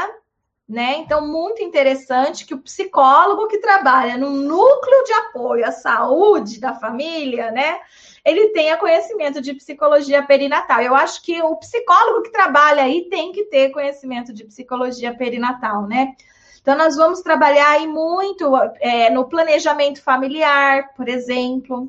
[0.68, 0.96] né?
[0.96, 6.74] Então, muito interessante que o psicólogo que trabalha no núcleo de apoio à saúde da
[6.74, 7.78] família, né?
[8.24, 10.82] Ele tenha conhecimento de psicologia perinatal.
[10.82, 15.86] Eu acho que o psicólogo que trabalha aí tem que ter conhecimento de psicologia perinatal,
[15.86, 16.16] né?
[16.60, 21.88] Então, nós vamos trabalhar aí muito é, no planejamento familiar, por exemplo,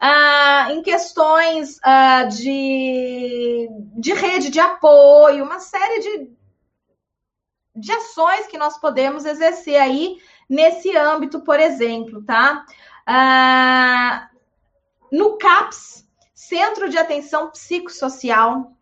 [0.00, 6.30] ah, em questões ah, de, de rede de apoio, uma série de,
[7.76, 12.64] de ações que nós podemos exercer aí nesse âmbito, por exemplo, tá?
[13.06, 14.28] Ah,
[15.10, 18.72] no CAPS, Centro de Atenção Psicossocial,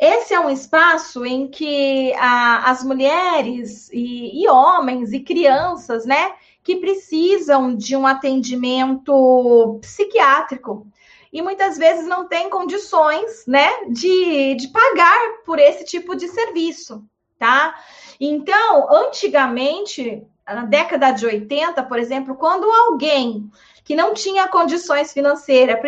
[0.00, 6.32] esse é um espaço em que a, as mulheres e, e, homens e crianças, né,
[6.62, 10.86] que precisam de um atendimento psiquiátrico
[11.32, 17.04] e muitas vezes não têm condições, né, de, de pagar por esse tipo de serviço,
[17.38, 17.74] tá?
[18.18, 23.48] Então, antigamente, na década de 80, por exemplo, quando alguém
[23.84, 25.78] que não tinha condições financeiras,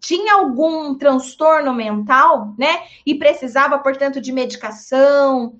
[0.00, 5.54] tinha algum transtorno mental, né, e precisava, portanto, de medicação,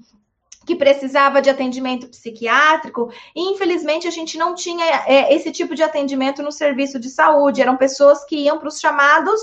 [0.65, 5.83] que precisava de atendimento psiquiátrico, e infelizmente a gente não tinha é, esse tipo de
[5.83, 7.63] atendimento no serviço de saúde.
[7.63, 9.41] Eram pessoas que iam para os chamados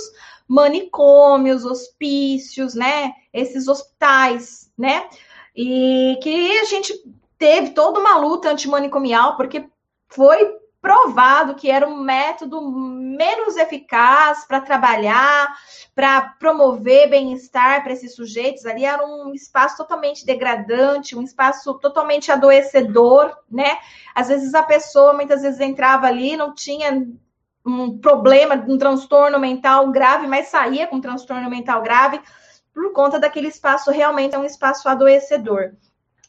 [0.48, 3.14] manicômios, hospícios, né?
[3.32, 5.08] Esses hospitais, né?
[5.56, 6.94] E que a gente
[7.38, 9.70] teve toda uma luta antimanicomial, porque
[10.08, 15.54] foi provado que era um método menos eficaz para trabalhar,
[15.94, 18.66] para promover bem-estar para esses sujeitos.
[18.66, 23.78] Ali era um espaço totalmente degradante, um espaço totalmente adoecedor, né?
[24.16, 27.06] Às vezes a pessoa muitas vezes entrava ali, não tinha
[27.66, 32.22] um problema, um transtorno mental grave, mas saía com um transtorno mental grave
[32.74, 35.74] por conta daquele espaço realmente é um espaço adoecedor.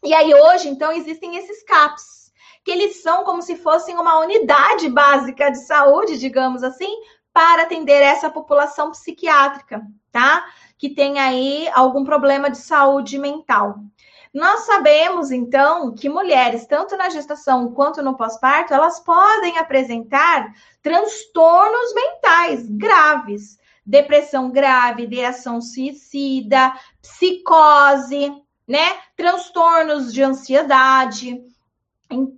[0.03, 2.20] E aí hoje, então, existem esses CAPs,
[2.65, 6.91] que eles são como se fossem uma unidade básica de saúde, digamos assim,
[7.33, 10.45] para atender essa população psiquiátrica, tá?
[10.77, 13.77] Que tem aí algum problema de saúde mental.
[14.33, 21.93] Nós sabemos, então, que mulheres, tanto na gestação quanto no pós-parto, elas podem apresentar transtornos
[21.95, 28.33] mentais graves, depressão grave, ideação suicida, psicose,
[28.69, 28.99] né?
[29.17, 31.43] Transtornos de ansiedade,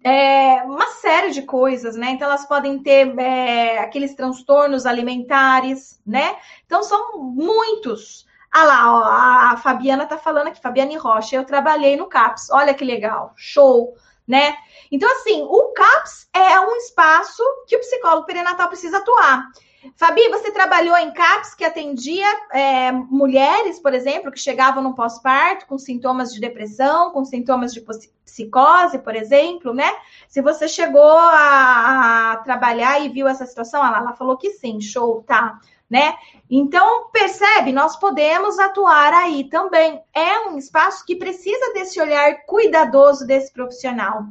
[0.04, 2.10] é, uma série de coisas, né?
[2.10, 6.36] Então, elas podem ter é, aqueles transtornos alimentares, né?
[6.66, 8.26] Então, são muitos.
[8.50, 12.74] Ah lá, ó, a Fabiana tá falando aqui, Fabiane Rocha, eu trabalhei no CAPS, olha
[12.74, 13.94] que legal, show,
[14.28, 14.54] né?
[14.90, 19.48] Então, assim, o CAPS é um espaço que o psicólogo perinatal precisa atuar.
[19.96, 25.66] Fabi, você trabalhou em CAPS que atendia é, mulheres, por exemplo, que chegavam no pós-parto
[25.66, 27.84] com sintomas de depressão, com sintomas de
[28.24, 29.92] psicose, por exemplo, né?
[30.28, 34.80] Se você chegou a, a trabalhar e viu essa situação, ela, ela falou que sim,
[34.80, 35.58] show, tá,
[35.90, 36.14] né?
[36.48, 40.00] Então, percebe, nós podemos atuar aí também.
[40.14, 44.26] É um espaço que precisa desse olhar cuidadoso desse profissional.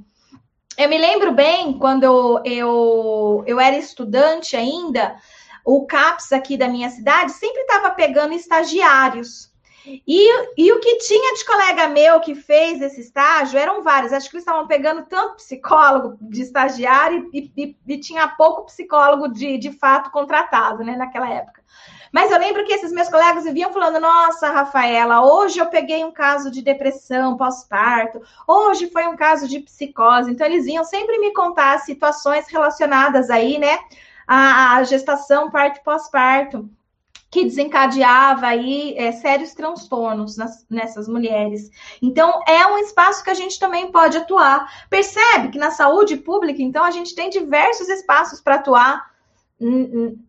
[0.77, 5.17] Eu me lembro bem quando eu, eu, eu era estudante ainda,
[5.65, 9.51] o CAPS aqui da minha cidade sempre estava pegando estagiários.
[9.85, 14.13] E, e o que tinha de colega meu que fez esse estágio eram vários.
[14.13, 19.27] Acho que eles estavam pegando tanto psicólogo de estagiário e, e, e tinha pouco psicólogo
[19.27, 21.61] de, de fato contratado, né, naquela época.
[22.11, 26.11] Mas eu lembro que esses meus colegas vinham falando: Nossa, Rafaela, hoje eu peguei um
[26.11, 30.29] caso de depressão pós-parto, hoje foi um caso de psicose.
[30.29, 33.79] Então, eles vinham sempre me contar situações relacionadas aí, né,
[34.33, 36.69] a, gestação, parto pós-parto,
[37.29, 41.69] que desencadeava aí é, sérios transtornos nas, nessas mulheres.
[42.01, 44.85] Então, é um espaço que a gente também pode atuar.
[44.89, 49.11] Percebe que na saúde pública, então, a gente tem diversos espaços para atuar.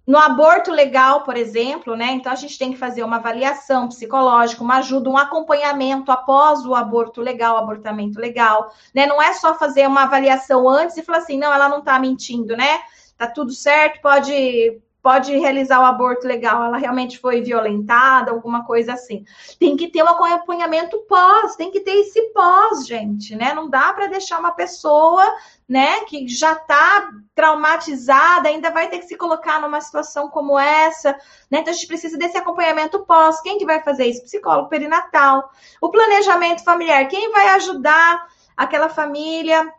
[0.06, 2.10] No aborto legal, por exemplo, né?
[2.12, 6.74] Então a gente tem que fazer uma avaliação psicológica, uma ajuda, um acompanhamento após o
[6.74, 9.06] aborto legal, abortamento legal, né?
[9.06, 12.54] Não é só fazer uma avaliação antes e falar assim, não, ela não está mentindo,
[12.54, 12.82] né?
[13.26, 18.92] Tá tudo certo, pode pode realizar o aborto legal, ela realmente foi violentada, alguma coisa
[18.92, 19.24] assim.
[19.58, 23.52] Tem que ter um acompanhamento pós, tem que ter esse pós, gente, né?
[23.52, 25.24] Não dá para deixar uma pessoa,
[25.68, 31.12] né, que já tá traumatizada, ainda vai ter que se colocar numa situação como essa,
[31.50, 31.58] né?
[31.58, 33.40] Então a gente precisa desse acompanhamento pós.
[33.40, 34.22] Quem que vai fazer isso?
[34.22, 35.50] Psicólogo perinatal.
[35.80, 38.24] O planejamento familiar, quem vai ajudar
[38.56, 39.72] aquela família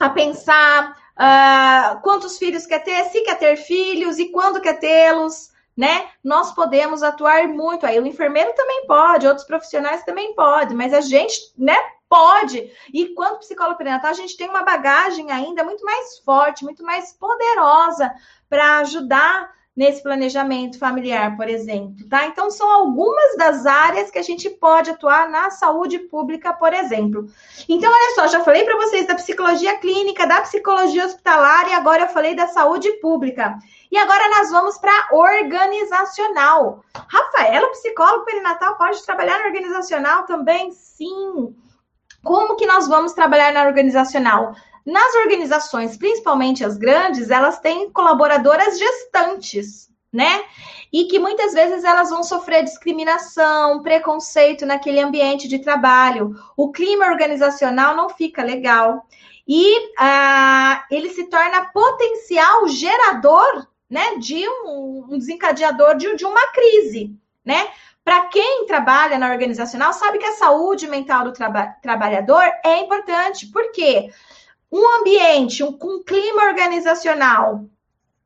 [0.00, 5.50] a pensar uh, quantos filhos quer ter, se quer ter filhos e quando quer tê-los,
[5.76, 6.08] né?
[6.22, 7.86] Nós podemos atuar muito.
[7.86, 11.76] Aí o enfermeiro também pode, outros profissionais também podem, mas a gente, né?
[12.08, 12.72] Pode.
[12.94, 17.12] E quanto psicólogo perinatal, a gente tem uma bagagem ainda muito mais forte, muito mais
[17.12, 18.14] poderosa
[18.48, 22.26] para ajudar nesse planejamento familiar, por exemplo, tá?
[22.26, 27.26] Então, são algumas das áreas que a gente pode atuar na saúde pública, por exemplo.
[27.68, 32.04] Então, olha só, já falei para vocês da psicologia clínica, da psicologia hospitalar e agora
[32.04, 33.58] eu falei da saúde pública.
[33.92, 36.82] E agora nós vamos para organizacional.
[36.94, 40.72] Rafaela, psicólogo perinatal, pode trabalhar na organizacional também?
[40.72, 41.54] Sim.
[42.24, 44.54] Como que nós vamos trabalhar na organizacional?
[44.86, 50.44] Nas organizações, principalmente as grandes, elas têm colaboradoras gestantes, né?
[50.92, 56.36] E que muitas vezes elas vão sofrer discriminação, preconceito naquele ambiente de trabalho.
[56.56, 59.04] O clima organizacional não fica legal.
[59.46, 66.52] E ah, ele se torna potencial gerador né, de um, um desencadeador de, de uma
[66.52, 67.12] crise,
[67.44, 67.68] né?
[68.04, 73.46] Para quem trabalha na organizacional, sabe que a saúde mental do traba trabalhador é importante.
[73.46, 74.10] Por quê?
[74.70, 77.64] Um ambiente um, com um clima organizacional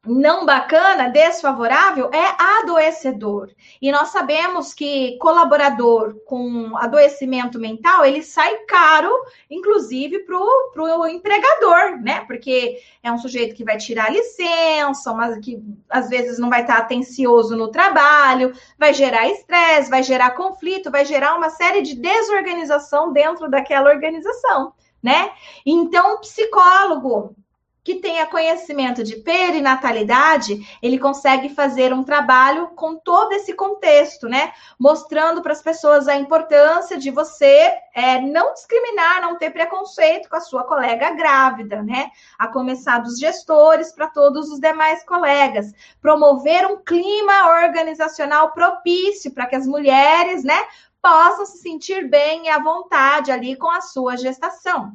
[0.07, 3.51] não bacana, desfavorável, é adoecedor.
[3.83, 9.11] E nós sabemos que colaborador com adoecimento mental, ele sai caro,
[9.51, 12.21] inclusive, para o empregador, né?
[12.27, 16.79] Porque é um sujeito que vai tirar licença, mas que às vezes não vai estar
[16.79, 23.13] atencioso no trabalho, vai gerar estresse, vai gerar conflito, vai gerar uma série de desorganização
[23.13, 24.73] dentro daquela organização
[25.03, 25.31] né?
[25.65, 27.35] Então, o psicólogo
[27.83, 34.53] que tenha conhecimento de perinatalidade, ele consegue fazer um trabalho com todo esse contexto, né?
[34.79, 40.37] Mostrando para as pessoas a importância de você é, não discriminar, não ter preconceito com
[40.37, 42.11] a sua colega grávida, né?
[42.39, 45.73] A começar dos gestores para todos os demais colegas.
[46.03, 50.63] Promover um clima organizacional propício para que as mulheres, né,
[51.03, 54.93] possam se sentir bem e à vontade ali com a sua gestação.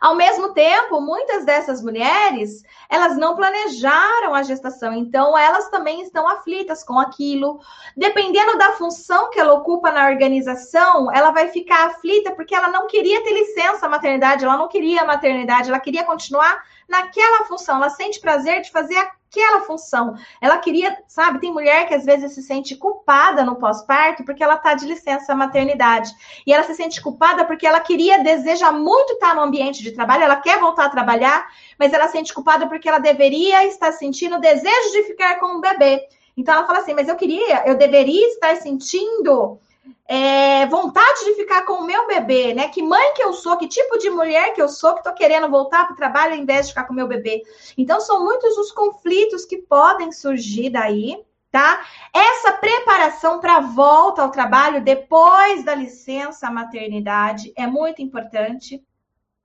[0.00, 6.26] Ao mesmo tempo, muitas dessas mulheres, elas não planejaram a gestação, então elas também estão
[6.28, 7.60] aflitas com aquilo.
[7.96, 12.86] Dependendo da função que ela ocupa na organização, ela vai ficar aflita porque ela não
[12.86, 18.20] queria ter licença maternidade, ela não queria maternidade, ela queria continuar naquela função, ela sente
[18.20, 18.96] prazer de fazer
[19.30, 20.14] aquela função.
[20.40, 24.56] Ela queria, sabe, tem mulher que às vezes se sente culpada no pós-parto porque ela
[24.56, 26.10] tá de licença maternidade.
[26.44, 30.24] E ela se sente culpada porque ela queria, deseja muito estar no ambiente de trabalho,
[30.24, 31.46] ela quer voltar a trabalhar,
[31.78, 35.60] mas ela sente culpada porque ela deveria estar sentindo o desejo de ficar com o
[35.60, 36.08] bebê.
[36.36, 39.60] Então ela fala assim: "Mas eu queria, eu deveria estar sentindo
[40.06, 42.68] é, vontade de ficar com o meu bebê, né?
[42.68, 45.48] Que mãe que eu sou, que tipo de mulher que eu sou, que tô querendo
[45.48, 47.42] voltar para o trabalho ao invés de ficar com o meu bebê.
[47.78, 51.16] Então, são muitos os conflitos que podem surgir daí,
[51.50, 51.84] tá?
[52.12, 58.82] Essa preparação para volta ao trabalho depois da licença maternidade é muito importante.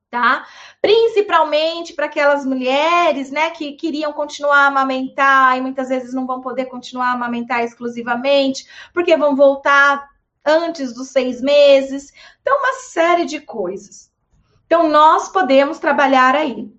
[0.07, 0.45] Tá?
[0.81, 6.39] Principalmente para aquelas mulheres, né, que queriam continuar a amamentar e muitas vezes não vão
[6.39, 10.14] poder continuar a amamentar exclusivamente, porque vão voltar
[10.45, 12.13] antes dos seis meses.
[12.41, 14.11] Então, uma série de coisas.
[14.65, 16.69] Então, nós podemos trabalhar aí.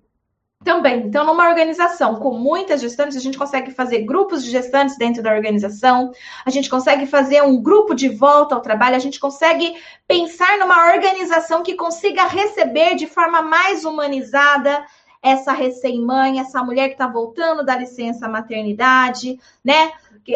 [0.63, 5.21] Também, então, numa organização com muitas gestantes, a gente consegue fazer grupos de gestantes dentro
[5.21, 6.11] da organização,
[6.43, 9.75] a gente consegue fazer um grupo de volta ao trabalho, a gente consegue
[10.07, 14.83] pensar numa organização que consiga receber de forma mais humanizada
[15.21, 19.91] essa recém-mãe, essa mulher que está voltando da licença maternidade, né?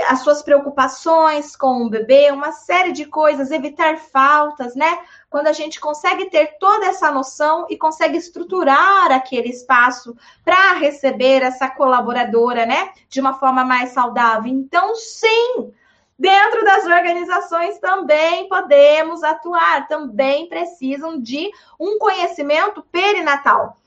[0.07, 4.99] As suas preocupações com o bebê, uma série de coisas, evitar faltas, né?
[5.29, 10.15] Quando a gente consegue ter toda essa noção e consegue estruturar aquele espaço
[10.45, 12.91] para receber essa colaboradora, né?
[13.09, 14.49] De uma forma mais saudável.
[14.49, 15.73] Então, sim,
[16.17, 23.80] dentro das organizações também podemos atuar, também precisam de um conhecimento perinatal.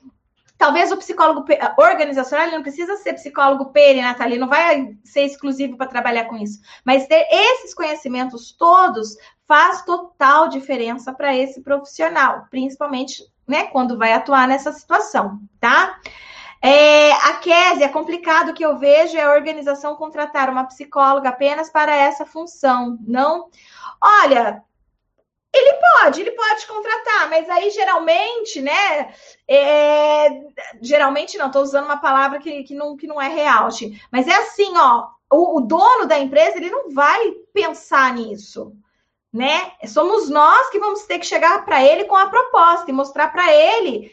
[0.57, 1.45] Talvez o psicólogo
[1.77, 6.37] organizacional ele não precisa ser psicólogo perinatal, ele não vai ser exclusivo para trabalhar com
[6.37, 6.59] isso.
[6.83, 14.13] Mas ter esses conhecimentos todos faz total diferença para esse profissional, principalmente né, quando vai
[14.13, 15.99] atuar nessa situação, tá?
[16.61, 21.69] É, a Kézia, é complicado que eu vejo é a organização contratar uma psicóloga apenas
[21.69, 22.97] para essa função.
[23.05, 23.49] Não.
[24.01, 24.63] Olha,
[25.57, 29.13] ele pode, ele pode contratar, mas aí geralmente, né?
[29.47, 30.29] É,
[30.81, 33.69] geralmente não, estou usando uma palavra que, que, não, que não é real,
[34.11, 38.73] mas é assim, ó, o, o dono da empresa ele não vai pensar nisso,
[39.31, 39.71] né?
[39.87, 43.53] Somos nós que vamos ter que chegar para ele com a proposta e mostrar para
[43.53, 44.11] ele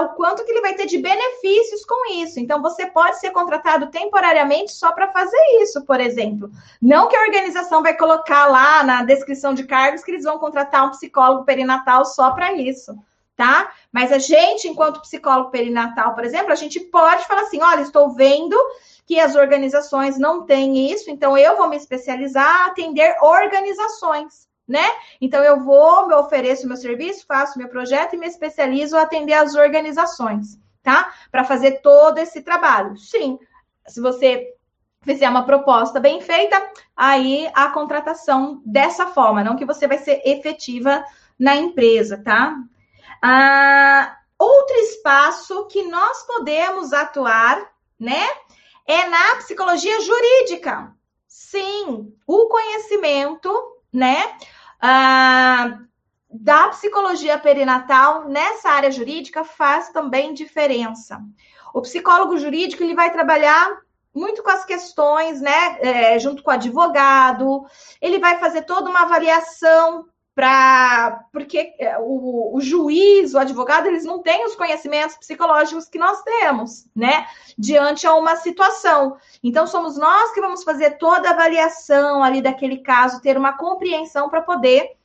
[0.00, 2.38] o quanto que ele vai ter de benefícios com isso.
[2.38, 6.50] Então, você pode ser contratado temporariamente só para fazer isso, por exemplo.
[6.80, 10.86] Não que a organização vai colocar lá na descrição de cargos que eles vão contratar
[10.86, 12.96] um psicólogo perinatal só para isso,
[13.36, 13.72] tá?
[13.90, 18.14] Mas a gente, enquanto psicólogo perinatal, por exemplo, a gente pode falar assim: olha, estou
[18.14, 18.56] vendo
[19.06, 24.84] que as organizações não têm isso, então eu vou me especializar a atender organizações né?
[25.20, 29.34] Então eu vou, me ofereço meu serviço, faço meu projeto e me especializo a atender
[29.34, 31.12] as organizações, tá?
[31.30, 32.96] Para fazer todo esse trabalho.
[32.96, 33.38] Sim,
[33.86, 34.54] se você
[35.02, 36.62] fizer uma proposta bem feita,
[36.96, 41.04] aí a contratação dessa forma, não que você vai ser efetiva
[41.38, 42.56] na empresa, tá?
[43.20, 48.28] Ah, outro espaço que nós podemos atuar, né?
[48.86, 50.94] É na psicologia jurídica.
[51.26, 53.50] Sim, o conhecimento
[53.92, 54.36] né?
[54.80, 55.78] Ah,
[56.30, 61.20] da psicologia perinatal nessa área jurídica faz também diferença.
[61.74, 63.82] O psicólogo jurídico ele vai trabalhar
[64.14, 65.78] muito com as questões, né?
[65.80, 67.64] É, junto com o advogado,
[68.00, 74.04] ele vai fazer toda uma avaliação para porque é, o, o, juiz, o advogado, eles
[74.04, 77.26] não têm os conhecimentos psicológicos que nós temos, né?
[77.58, 79.16] Diante a uma situação.
[79.42, 84.30] Então, somos nós que vamos fazer toda a avaliação ali daquele caso, ter uma compreensão
[84.30, 84.96] para poder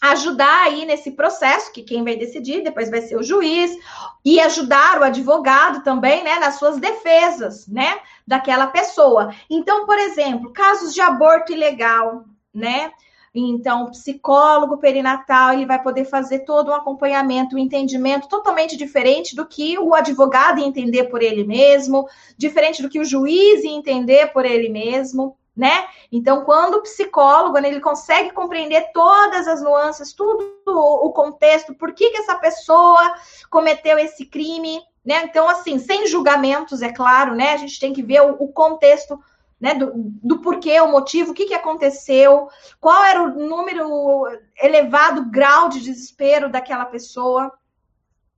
[0.00, 3.76] ajudar aí nesse processo, que quem vai decidir depois vai ser o juiz,
[4.24, 9.34] e ajudar o advogado também, né, nas suas defesas, né, daquela pessoa.
[9.50, 12.92] Então, por exemplo, casos de aborto ilegal, né?
[13.34, 19.36] Então, o psicólogo perinatal, ele vai poder fazer todo um acompanhamento, um entendimento totalmente diferente
[19.36, 24.44] do que o advogado entender por ele mesmo, diferente do que o juiz entender por
[24.44, 25.88] ele mesmo, né?
[26.10, 32.10] Então, quando o psicólogo, ele consegue compreender todas as nuances, tudo o contexto, por que,
[32.10, 33.14] que essa pessoa
[33.50, 35.24] cometeu esse crime, né?
[35.24, 37.52] Então, assim, sem julgamentos, é claro, né?
[37.52, 39.18] A gente tem que ver o, o contexto
[39.60, 42.48] né, do, do, porquê, o motivo, o que, que aconteceu,
[42.80, 44.24] qual era o número
[44.60, 47.52] elevado grau de desespero daquela pessoa.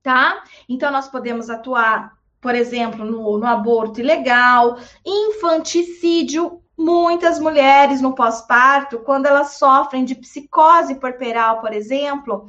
[0.02, 0.42] tá?
[0.68, 6.62] Então, nós podemos atuar, por exemplo, no, no aborto ilegal, infanticídio.
[6.82, 12.48] Muitas mulheres no pós-parto, quando elas sofrem de psicose porperal, por exemplo,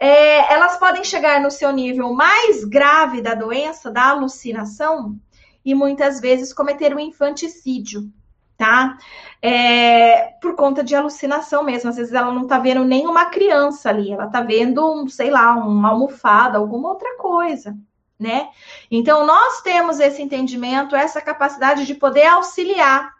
[0.00, 5.16] é, elas podem chegar no seu nível mais grave da doença, da alucinação,
[5.64, 8.10] e muitas vezes cometer um infanticídio,
[8.56, 8.98] tá?
[9.40, 11.90] É, por conta de alucinação mesmo.
[11.90, 15.54] Às vezes ela não tá vendo nenhuma criança ali, ela tá vendo, um, sei lá,
[15.54, 17.76] uma almofada, alguma outra coisa,
[18.18, 18.48] né?
[18.90, 23.14] Então, nós temos esse entendimento, essa capacidade de poder auxiliar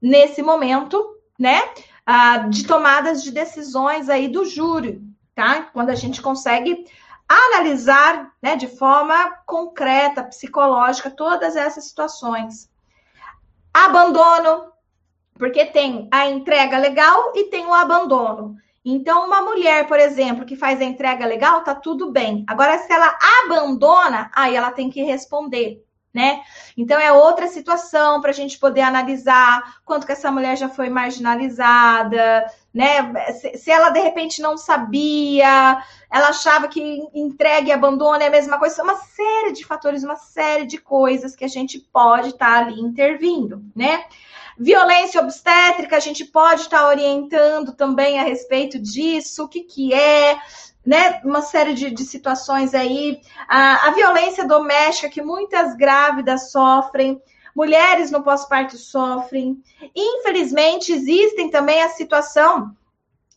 [0.00, 1.60] nesse momento, né?
[2.06, 5.02] Ah, de tomadas de decisões aí do júri,
[5.34, 5.68] tá?
[5.74, 6.86] Quando a gente consegue
[7.28, 12.70] analisar, né, de forma concreta, psicológica, todas essas situações.
[13.72, 14.72] Abandono,
[15.34, 18.56] porque tem a entrega legal e tem o abandono.
[18.84, 22.44] Então, uma mulher, por exemplo, que faz a entrega legal, tá tudo bem.
[22.48, 26.40] Agora, se ela abandona, aí ela tem que responder né?
[26.76, 30.88] Então é outra situação para a gente poder analisar quanto que essa mulher já foi
[30.88, 33.12] marginalizada, né?
[33.56, 36.80] Se, ela de repente não sabia, ela achava que
[37.14, 41.36] entregue e abandono é a mesma coisa, uma série de fatores, uma série de coisas
[41.36, 44.04] que a gente pode estar tá ali intervindo, né?
[44.60, 49.94] Violência obstétrica, a gente pode estar tá orientando também a respeito disso, o que, que
[49.94, 50.36] é,
[50.88, 57.20] né, uma série de, de situações aí, a, a, violência doméstica que muitas grávidas sofrem,
[57.54, 59.62] mulheres no pós-parto sofrem.
[59.94, 62.74] Infelizmente, existem também a situação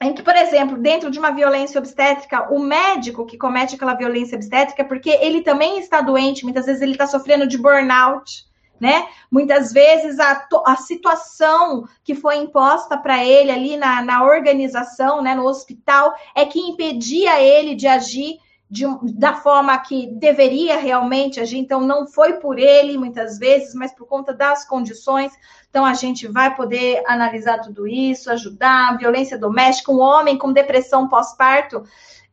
[0.02, 4.38] em que, por exemplo, dentro de uma violência obstétrica, o médico que comete aquela violência
[4.38, 8.46] obstétrica, porque ele também está doente, muitas vezes ele está sofrendo de burnout,
[8.82, 9.08] né?
[9.30, 15.36] Muitas vezes a, a situação que foi imposta para ele ali na, na organização, né,
[15.36, 21.60] no hospital, é que impedia ele de agir de, da forma que deveria realmente agir.
[21.60, 25.32] Então, não foi por ele, muitas vezes, mas por conta das condições.
[25.70, 28.98] Então, a gente vai poder analisar tudo isso, ajudar.
[28.98, 31.84] Violência doméstica, um homem com depressão pós-parto,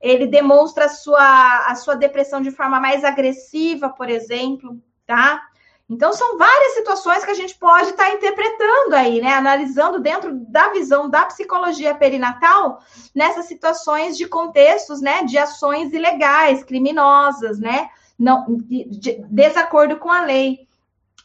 [0.01, 5.43] ele demonstra a sua, a sua depressão de forma mais agressiva, por exemplo, tá?
[5.91, 9.33] Então, são várias situações que a gente pode estar tá interpretando aí, né?
[9.33, 12.83] Analisando dentro da visão da psicologia perinatal,
[13.15, 15.25] nessas situações de contextos, né?
[15.25, 17.89] De ações ilegais, criminosas, né?
[18.19, 20.69] Não, de, de desacordo com a lei.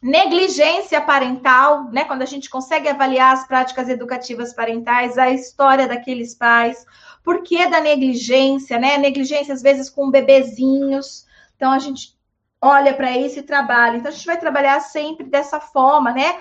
[0.02, 2.06] Negligência parental, né?
[2.06, 6.86] Quando a gente consegue avaliar as práticas educativas parentais, a história daqueles pais,
[7.22, 8.98] por que da negligência, né?
[8.98, 11.26] Negligência, às vezes, com bebezinhos.
[11.58, 12.13] Então, a gente
[12.64, 13.98] olha para isso e trabalha.
[13.98, 16.40] Então, a gente vai trabalhar sempre dessa forma, né?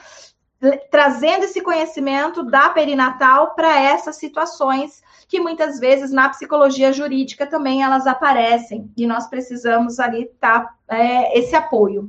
[0.88, 7.82] Trazendo esse conhecimento da perinatal para essas situações que muitas vezes na psicologia jurídica também
[7.82, 12.08] elas aparecem e nós precisamos ali tá é, esse apoio.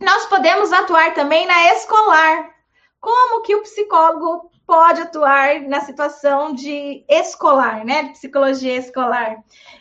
[0.00, 2.50] Nós podemos atuar também na escolar.
[3.00, 8.08] Como que o psicólogo pode atuar na situação de escolar, né?
[8.08, 9.36] Psicologia escolar.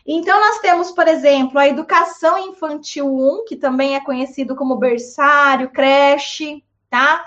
[0.06, 5.70] Então, nós temos, por exemplo, a educação infantil 1, que também é conhecido como berçário,
[5.70, 7.24] creche, tá?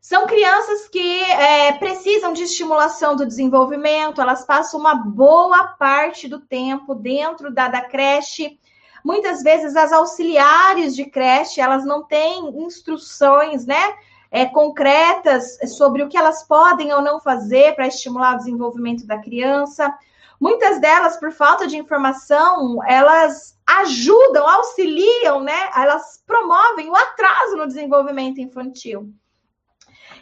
[0.00, 6.40] São crianças que é, precisam de estimulação do desenvolvimento, elas passam uma boa parte do
[6.40, 8.58] tempo dentro da, da creche.
[9.04, 13.94] Muitas vezes as auxiliares de creche, elas não têm instruções, né?
[14.30, 19.18] É, concretas sobre o que elas podem ou não fazer para estimular o desenvolvimento da
[19.18, 19.92] criança.
[20.40, 25.70] Muitas delas, por falta de informação, elas ajudam, auxiliam, né?
[25.76, 29.12] Elas promovem o atraso no desenvolvimento infantil.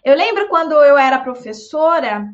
[0.03, 2.29] Eu lembro quando eu era professora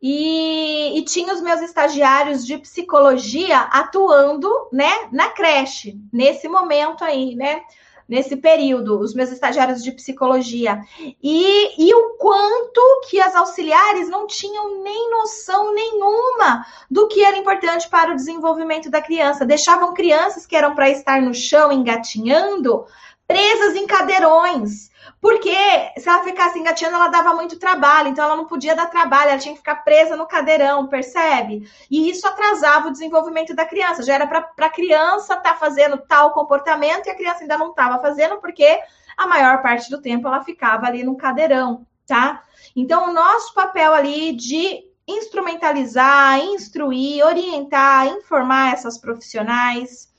[0.00, 7.34] e, e, tinha os meus estagiários de psicologia atuando, né, na creche, nesse momento aí,
[7.34, 7.62] né?
[8.08, 10.80] Nesse período, os meus estagiários de psicologia,
[11.22, 17.36] e, e o quanto que as auxiliares não tinham nem noção nenhuma do que era
[17.36, 19.46] importante para o desenvolvimento da criança.
[19.46, 22.86] Deixavam crianças que eram para estar no chão engatinhando
[23.26, 24.90] presas em cadeirões.
[25.24, 25.56] Porque
[25.96, 29.38] se ela ficasse engatinhando, ela dava muito trabalho, então ela não podia dar trabalho, ela
[29.38, 31.66] tinha que ficar presa no cadeirão, percebe?
[31.90, 34.02] E isso atrasava o desenvolvimento da criança.
[34.02, 37.70] Já era para a criança estar tá fazendo tal comportamento e a criança ainda não
[37.70, 38.78] estava fazendo, porque
[39.16, 42.42] a maior parte do tempo ela ficava ali no cadeirão, tá?
[42.76, 50.12] Então, o nosso papel ali de instrumentalizar, instruir, orientar, informar essas profissionais.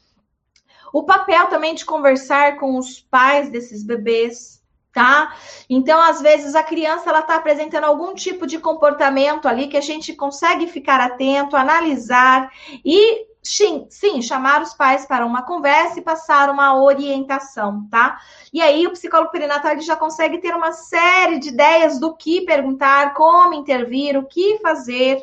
[0.91, 4.54] O papel também de conversar com os pais desses bebês,
[4.95, 5.35] tá?
[5.69, 9.81] Então, às vezes a criança ela está apresentando algum tipo de comportamento ali que a
[9.81, 12.49] gente consegue ficar atento, analisar
[12.83, 18.17] e sim, sim, chamar os pais para uma conversa e passar uma orientação, tá?
[18.53, 23.13] E aí o psicólogo perinatal já consegue ter uma série de ideias do que perguntar,
[23.15, 25.21] como intervir, o que fazer,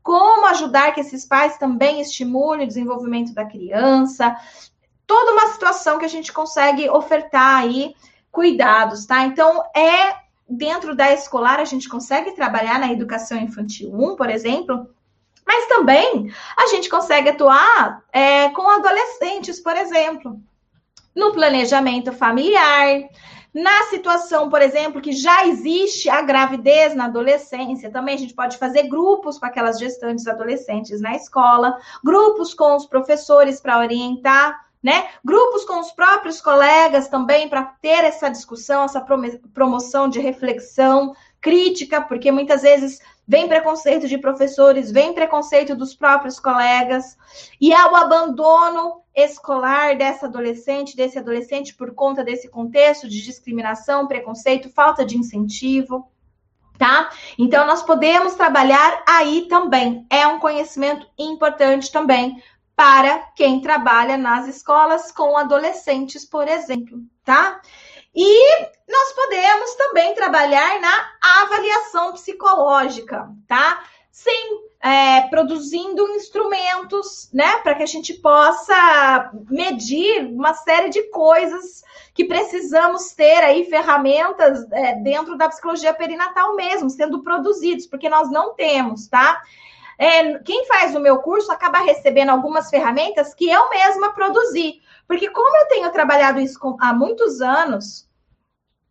[0.00, 4.36] como ajudar que esses pais também estimulem o desenvolvimento da criança.
[5.08, 7.96] Toda uma situação que a gente consegue ofertar aí
[8.38, 9.24] cuidados, tá?
[9.24, 10.14] Então, é
[10.48, 14.88] dentro da escolar a gente consegue trabalhar na educação infantil 1, por exemplo,
[15.44, 20.40] mas também a gente consegue atuar é, com adolescentes, por exemplo,
[21.16, 23.08] no planejamento familiar,
[23.52, 28.56] na situação, por exemplo, que já existe a gravidez na adolescência, também a gente pode
[28.56, 35.06] fazer grupos com aquelas gestantes adolescentes na escola, grupos com os professores para orientar, né?
[35.22, 39.04] Grupos com os próprios colegas também para ter essa discussão, essa
[39.52, 46.40] promoção de reflexão crítica, porque muitas vezes vem preconceito de professores, vem preconceito dos próprios
[46.40, 47.18] colegas,
[47.60, 54.06] e há o abandono escolar dessa adolescente, desse adolescente, por conta desse contexto de discriminação,
[54.06, 56.10] preconceito, falta de incentivo.
[56.78, 57.10] Tá?
[57.36, 60.06] Então, nós podemos trabalhar aí também.
[60.08, 62.40] É um conhecimento importante também
[62.78, 67.60] para quem trabalha nas escolas com adolescentes, por exemplo, tá?
[68.14, 73.82] E nós podemos também trabalhar na avaliação psicológica, tá?
[74.12, 81.82] Sim, é, produzindo instrumentos, né, para que a gente possa medir uma série de coisas
[82.14, 88.30] que precisamos ter aí, ferramentas é, dentro da psicologia perinatal mesmo, sendo produzidos, porque nós
[88.30, 89.42] não temos, tá?
[89.98, 94.80] É, quem faz o meu curso acaba recebendo algumas ferramentas que eu mesma produzi.
[95.08, 98.08] Porque como eu tenho trabalhado isso com, há muitos anos,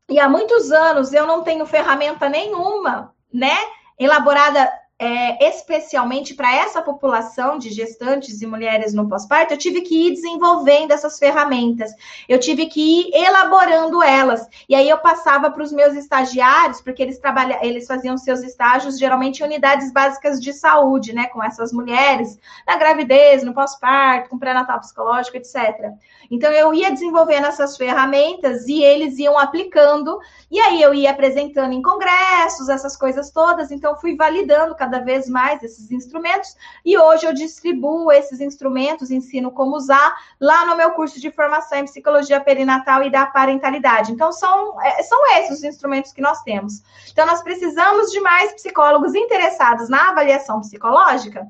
[0.10, 3.55] e há muitos anos eu não tenho ferramenta nenhuma, né,
[3.97, 10.08] elaborada é, especialmente para essa população de gestantes e mulheres no pós-parto, eu tive que
[10.08, 11.91] ir desenvolvendo essas ferramentas,
[12.28, 14.48] eu tive que ir elaborando elas.
[14.68, 18.98] E aí eu passava para os meus estagiários, porque eles trabalham, eles faziam seus estágios
[18.98, 24.39] geralmente em unidades básicas de saúde, né, com essas mulheres, na gravidez, no pós-parto, com
[24.39, 25.91] pré-natal psicológico, etc.
[26.32, 30.20] Então eu ia desenvolvendo essas ferramentas e eles iam aplicando,
[30.50, 35.28] e aí eu ia apresentando em congressos, essas coisas todas, então fui validando cada vez
[35.28, 40.92] mais esses instrumentos e hoje eu distribuo esses instrumentos, ensino como usar lá no meu
[40.92, 44.14] curso de formação em psicologia perinatal e da parentalidade.
[44.14, 46.82] Então são, é, são esses os instrumentos que nós temos.
[47.12, 51.46] Então nós precisamos de mais psicólogos interessados na avaliação psicológica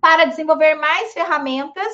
[0.00, 1.92] para desenvolver mais ferramentas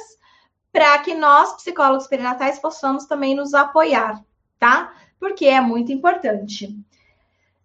[0.70, 4.20] para que nós, psicólogos perinatais, possamos também nos apoiar,
[4.59, 4.93] tá?
[5.18, 6.76] Porque é muito importante.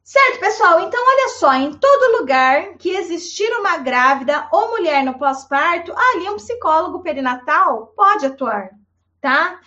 [0.09, 0.79] Certo, pessoal?
[0.79, 6.27] Então, olha só, em todo lugar que existir uma grávida ou mulher no pós-parto, ali
[6.27, 8.71] um psicólogo perinatal pode atuar,
[9.21, 9.59] tá?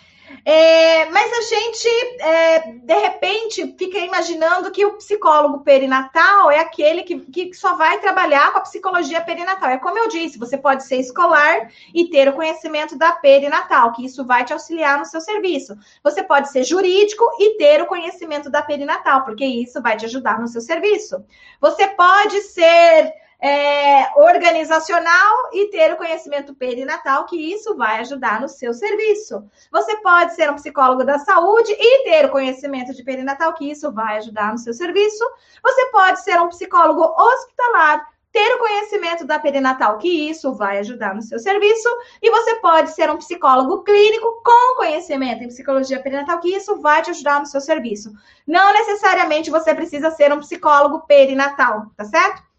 [0.45, 1.87] É, mas a gente,
[2.19, 7.99] é, de repente, fica imaginando que o psicólogo perinatal é aquele que, que só vai
[7.99, 9.69] trabalhar com a psicologia perinatal.
[9.69, 14.05] É como eu disse, você pode ser escolar e ter o conhecimento da perinatal, que
[14.05, 15.77] isso vai te auxiliar no seu serviço.
[16.03, 20.39] Você pode ser jurídico e ter o conhecimento da perinatal, porque isso vai te ajudar
[20.39, 21.23] no seu serviço.
[21.61, 23.13] Você pode ser
[23.43, 29.43] é, organizacional e ter o conhecimento perinatal, que isso vai ajudar no seu serviço.
[29.69, 33.91] Você pode ser um psicólogo da saúde e ter o conhecimento de perinatal, que isso
[33.91, 35.25] vai ajudar no seu serviço.
[35.61, 41.13] Você pode ser um psicólogo hospitalar, ter o conhecimento da perinatal, que isso vai ajudar
[41.13, 41.89] no seu serviço,
[42.21, 47.01] e você pode ser um psicólogo clínico com conhecimento em psicologia perinatal, que isso vai
[47.01, 48.13] te ajudar no seu serviço.
[48.47, 52.52] Não necessariamente você precisa ser um psicólogo perinatal, tá certo?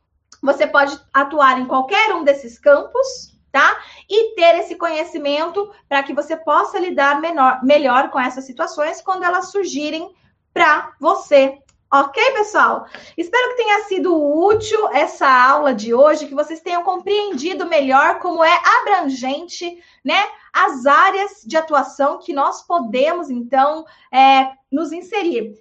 [0.44, 3.80] Você pode atuar em qualquer um desses campos, tá?
[4.10, 9.24] E ter esse conhecimento para que você possa lidar menor, melhor com essas situações quando
[9.24, 10.14] elas surgirem
[10.52, 11.58] para você.
[11.90, 12.86] Ok, pessoal?
[13.16, 18.44] Espero que tenha sido útil essa aula de hoje, que vocês tenham compreendido melhor como
[18.44, 20.20] é abrangente, né?
[20.52, 25.54] As áreas de atuação que nós podemos, então, é, nos inserir.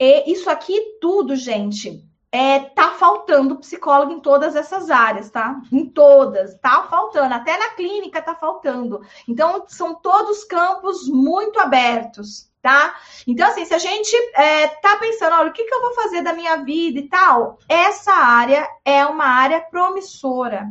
[0.00, 2.05] E isso aqui tudo, gente,
[2.36, 5.58] é, tá faltando psicólogo em todas essas áreas, tá?
[5.72, 9.00] Em todas, tá faltando, até na clínica tá faltando.
[9.26, 12.94] Então, são todos campos muito abertos, tá?
[13.26, 16.20] Então, assim, se a gente é, tá pensando, olha, o que, que eu vou fazer
[16.20, 20.68] da minha vida e tal, essa área é uma área promissora.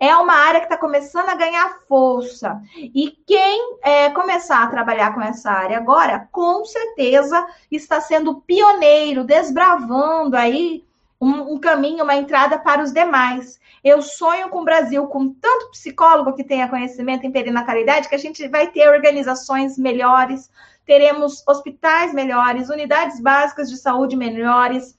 [0.00, 2.62] É uma área que está começando a ganhar força.
[2.76, 9.24] E quem é, começar a trabalhar com essa área agora, com certeza está sendo pioneiro,
[9.24, 10.86] desbravando aí
[11.20, 13.58] um, um, caminho, uma entrada para os demais.
[13.82, 18.18] Eu sonho com o Brasil com tanto psicólogo que tenha conhecimento em perinatalidade que a
[18.18, 20.50] gente vai ter organizações melhores,
[20.84, 24.96] teremos hospitais melhores, unidades básicas de saúde melhores,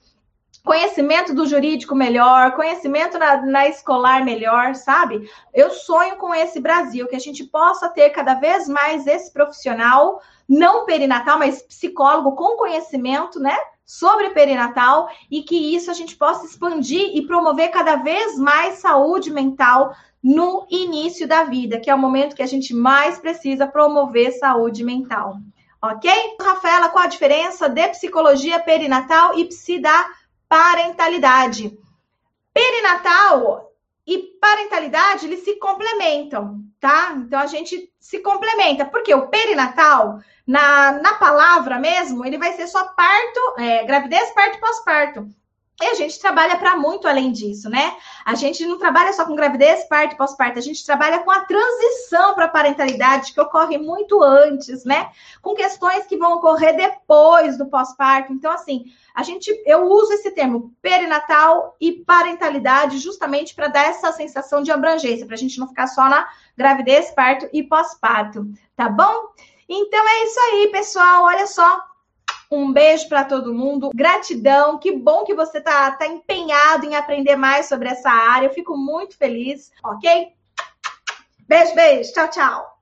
[0.64, 5.28] conhecimento do jurídico melhor, conhecimento na, na, escolar melhor, sabe?
[5.54, 10.20] Eu sonho com esse Brasil, que a gente possa ter cada vez mais esse profissional,
[10.48, 13.56] não perinatal, mas psicólogo com conhecimento, né?
[13.90, 19.32] Sobre perinatal e que isso a gente possa expandir e promover cada vez mais saúde
[19.32, 24.30] mental no início da vida, que é o momento que a gente mais precisa promover
[24.30, 25.38] saúde mental.
[25.82, 26.08] Ok?
[26.40, 30.08] Rafaela, qual a diferença de psicologia perinatal e psi da
[30.48, 31.76] parentalidade.
[32.54, 33.72] Perinatal
[34.06, 37.14] e parentalidade, eles se complementam, tá?
[37.16, 42.66] Então a gente se complementa, porque o perinatal, na, na palavra mesmo, ele vai ser
[42.66, 45.28] só parto, é, gravidez, parto e pós-parto.
[45.80, 47.96] E a gente trabalha para muito além disso, né?
[48.24, 52.34] A gente não trabalha só com gravidez, parto pós-parto, a gente trabalha com a transição
[52.34, 55.10] para a parentalidade, que ocorre muito antes, né?
[55.40, 58.30] Com questões que vão ocorrer depois do pós-parto.
[58.30, 64.12] Então, assim, a gente, eu uso esse termo perinatal e parentalidade justamente para dar essa
[64.12, 68.86] sensação de abrangência, para a gente não ficar só na gravidez, parto e pós-parto, tá
[68.86, 69.30] bom?
[69.66, 71.24] Então é isso aí, pessoal.
[71.24, 71.80] Olha só,
[72.50, 73.90] um beijo para todo mundo.
[73.94, 74.78] Gratidão.
[74.78, 78.46] Que bom que você tá, tá empenhado em aprender mais sobre essa área.
[78.46, 80.32] Eu fico muito feliz, ok?
[81.46, 82.12] Beijo, beijo.
[82.12, 82.79] Tchau, tchau.